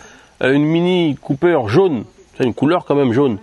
[0.41, 2.05] une Mini Cooper jaune,
[2.37, 3.39] c'est une couleur quand même jaune.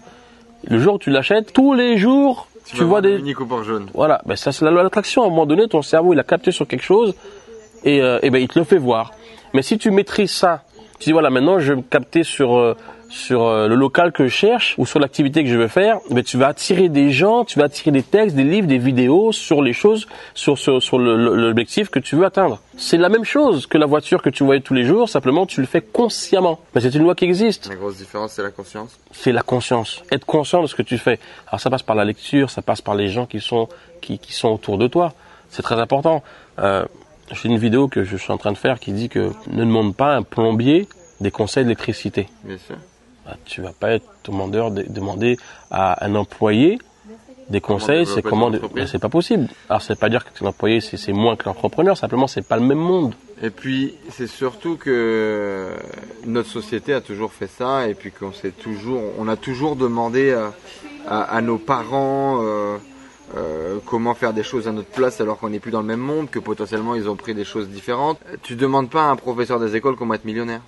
[0.67, 3.17] Le jour où tu l'achètes, tous les jours, tu, vois des...
[3.17, 3.87] Mini Cooper jaune.
[3.93, 5.23] Voilà, ben ça c'est la loi de l'attraction.
[5.23, 7.15] À un moment donné, ton cerveau il a capté sur quelque chose
[7.83, 9.11] et, euh, et ben il te le fait voir.
[9.53, 10.63] Mais si tu maîtrises ça,
[10.99, 12.75] tu dis voilà maintenant je vais me capter sur euh,
[13.13, 16.23] sur euh, le local que je cherche ou sur l'activité que je veux faire, ben
[16.23, 19.61] tu vas attirer des gens, tu vas attirer des textes, des livres, des vidéos sur
[19.61, 22.59] les choses, sur sur, sur l'objectif que tu veux atteindre.
[22.75, 25.61] C'est la même chose que la voiture que tu voyais tous les jours, simplement tu
[25.61, 26.59] le fais consciemment.
[26.73, 28.99] Mais c'est une loi qui existe La grosse différence, c'est la conscience.
[29.11, 30.03] c'est la conscience.
[30.11, 31.19] Être conscient de ce que tu fais.
[31.47, 33.69] Alors ça passe par la lecture, ça passe par les gens qui sont
[34.01, 35.13] qui, qui sont autour de toi.
[35.49, 36.23] C'est très important.
[36.57, 36.83] Euh,
[37.31, 39.95] J'ai une vidéo que je suis en train de faire qui dit que ne demande
[39.95, 40.87] pas à un plombier
[41.21, 42.27] des conseils d'électricité.
[42.43, 42.75] Bien sûr.
[43.25, 45.37] Bah, tu vas pas être demandeur de, demander
[45.71, 46.77] à un employé
[47.49, 49.47] des conseils, c'est comment ton de- c'est pas possible.
[49.69, 52.57] Alors c'est pas dire que ton employé c'est c'est moins que l'entrepreneur, simplement c'est pas
[52.57, 53.13] le même monde.
[53.41, 55.69] Et puis, c'est surtout que
[56.25, 60.31] notre société a toujours fait ça, et puis qu'on s'est toujours, on a toujours demandé
[60.33, 60.53] à,
[61.07, 62.77] à- à nos parents euh,
[63.35, 65.99] euh, comment faire des choses à notre place alors qu'on n'est plus dans le même
[65.99, 68.19] monde, que potentiellement ils ont pris des choses différentes.
[68.43, 70.61] Tu demandes pas à un professeur des écoles comment être millionnaire.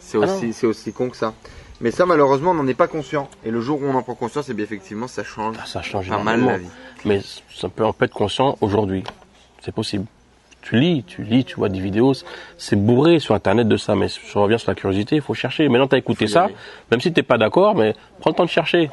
[0.00, 1.32] C'est Ah aussi, c'est aussi con que ça.
[1.82, 3.28] Mais ça, malheureusement, on n'en est pas conscient.
[3.44, 5.82] Et le jour où on en prend conscience, et bien effectivement, ça change Ah, ça
[5.82, 6.68] change pas mal la vie.
[7.04, 7.20] Mais
[7.52, 9.02] ça peut en être conscient aujourd'hui.
[9.60, 10.06] C'est possible.
[10.62, 12.12] Tu lis, tu lis, tu vois des vidéos,
[12.56, 15.68] c'est bourré sur internet de ça, mais je reviens sur la curiosité, il faut chercher.
[15.68, 16.54] Maintenant tu as écouté ça, aller.
[16.92, 18.88] même si t'es pas d'accord, mais prends le temps de chercher.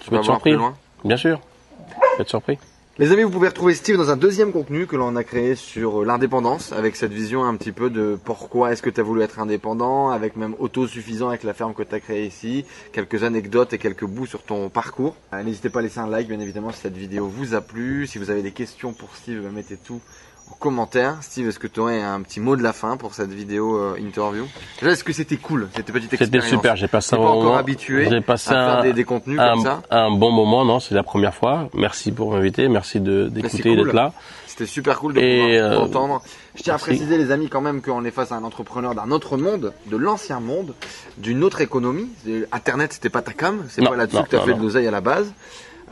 [0.00, 0.56] Tu vas voir surpris.
[1.04, 1.40] Bien sûr.
[1.88, 2.58] Tu vas être surpris.
[3.00, 6.02] Les amis, vous pouvez retrouver Steve dans un deuxième contenu que l'on a créé sur
[6.02, 9.22] euh, l'indépendance, avec cette vision un petit peu de pourquoi est-ce que tu as voulu
[9.22, 13.72] être indépendant, avec même autosuffisant avec la ferme que tu as créée ici, quelques anecdotes
[13.72, 15.16] et quelques bouts sur ton parcours.
[15.32, 18.06] Euh, N'hésitez pas à laisser un like, bien évidemment, si cette vidéo vous a plu.
[18.06, 20.02] Si vous avez des questions pour Steve, bah, mettez tout
[20.50, 21.16] en commentaire.
[21.22, 23.96] Steve, est-ce que tu aurais un petit mot de la fin pour cette vidéo euh,
[23.98, 24.46] interview?
[24.80, 26.48] Déjà, est-ce que c'était cool, cette petite C'était expérience?
[26.50, 29.38] super, j'ai passé un pas encore habitué J'ai à passé faire un, des, des contenus
[29.38, 29.82] un, comme ça?
[29.90, 31.68] un bon moment, non, c'est la première fois.
[31.74, 33.84] Merci pour m'inviter, merci de- d'écouter et cool.
[33.86, 34.12] d'être là.
[34.46, 36.22] C'était super cool de pouvoir euh, t'entendre.
[36.56, 39.10] Je tiens à préciser les amis quand même qu'on est face à un entrepreneur d'un
[39.10, 40.74] autre monde, de l'ancien monde,
[41.16, 42.08] d'une autre économie.
[42.52, 44.86] Internet c'était pas ta cam, c'est pas là-dessus que tu as non, fait de l'oseille
[44.86, 45.32] à la base.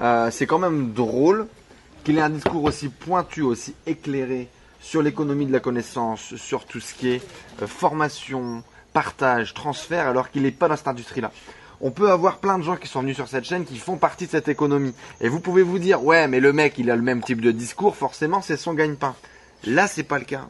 [0.02, 1.46] euh, c'est quand même drôle
[2.08, 4.48] qu'il ait un discours aussi pointu, aussi éclairé
[4.80, 7.22] sur l'économie de la connaissance, sur tout ce qui est
[7.60, 8.62] euh, formation,
[8.94, 11.30] partage, transfert, alors qu'il n'est pas dans cette industrie-là.
[11.82, 14.24] On peut avoir plein de gens qui sont venus sur cette chaîne qui font partie
[14.24, 14.94] de cette économie.
[15.20, 17.50] Et vous pouvez vous dire, ouais, mais le mec, il a le même type de
[17.50, 19.14] discours, forcément, c'est son gagne-pain.
[19.64, 20.48] Là, c'est pas le cas.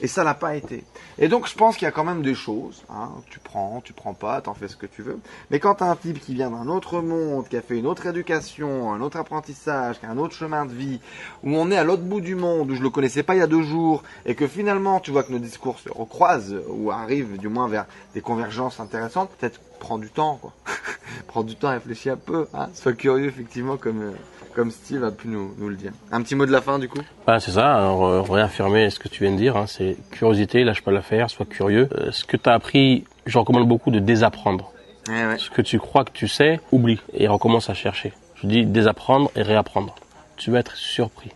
[0.00, 0.84] Et ça l'a pas été.
[1.18, 2.82] Et donc je pense qu'il y a quand même des choses.
[2.90, 5.18] Hein, tu prends, tu prends pas, t'en fais ce que tu veux.
[5.50, 8.06] Mais quand t'as un type qui vient d'un autre monde, qui a fait une autre
[8.06, 11.00] éducation, un autre apprentissage, qui a un autre chemin de vie,
[11.42, 13.42] où on est à l'autre bout du monde, où je le connaissais pas il y
[13.42, 17.38] a deux jours, et que finalement tu vois que nos discours se recroisent, ou arrivent
[17.38, 20.52] du moins vers des convergences intéressantes, peut-être prends du temps, quoi.
[21.26, 24.02] prends du temps, réfléchis un peu, hein, sois curieux effectivement comme...
[24.02, 24.12] Euh,
[24.54, 25.92] comme Steve a pu nous, le dire.
[26.10, 27.00] Un petit mot de la fin du coup?
[27.26, 30.82] C'est ça, alors, euh, réaffirmer ce que tu viens de dire, hein, c'est curiosité, lâche
[30.82, 31.88] pas l'affaire, sois curieux.
[31.92, 34.72] Euh, ce que tu as appris, je recommande beaucoup de désapprendre.
[35.08, 38.12] Eh ce que tu crois que tu sais, oublie et recommence à chercher.
[38.34, 39.94] Je dis désapprendre et réapprendre.
[40.36, 41.30] Tu vas être surpris.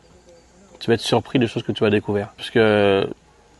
[0.80, 2.28] Tu vas être surpris des choses que tu as découvert.
[2.36, 3.08] Parce que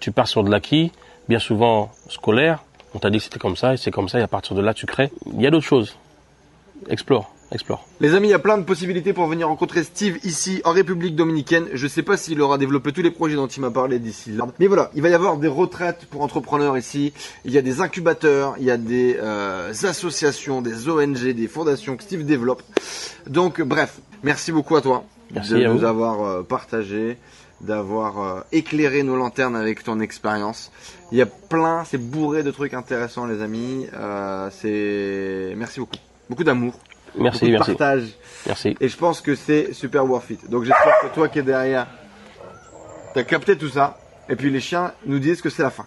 [0.01, 0.93] tu pars sur de l'acquis,
[1.29, 4.23] bien souvent scolaire, on t'a dit que c'était comme ça et c'est comme ça et
[4.23, 5.11] à partir de là tu crées.
[5.33, 5.97] Il y a d'autres choses.
[6.89, 7.34] Explore.
[7.55, 7.87] Explore.
[8.01, 11.15] Les amis, il y a plein de possibilités pour venir rencontrer Steve ici en République
[11.15, 11.69] Dominicaine.
[11.73, 14.33] Je ne sais pas s'il aura développé tous les projets dont il m'a parlé d'ici
[14.33, 14.49] là.
[14.59, 17.13] Mais voilà, il va y avoir des retraites pour entrepreneurs ici.
[17.45, 21.97] Il y a des incubateurs, il y a des euh, associations, des ONG, des fondations
[21.97, 22.63] que Steve développe.
[23.29, 27.19] Donc bref, merci beaucoup à toi de nous avoir euh, partagé
[27.61, 30.73] d'avoir euh, éclairé nos lanternes avec ton expérience.
[31.13, 33.87] Il y a plein, c'est bourré de trucs intéressants les amis.
[34.51, 35.97] c'est merci beaucoup.
[36.29, 36.75] Beaucoup d'amour.
[37.17, 37.71] Merci, merci.
[37.71, 38.09] partage.
[38.47, 38.77] Merci.
[38.81, 40.51] Et je pense que c'est super worth it.
[40.51, 41.87] Donc j'espère que toi qui es derrière,
[43.15, 43.99] t'as capté tout ça.
[44.29, 45.87] Et puis les chiens nous disent que c'est la fin.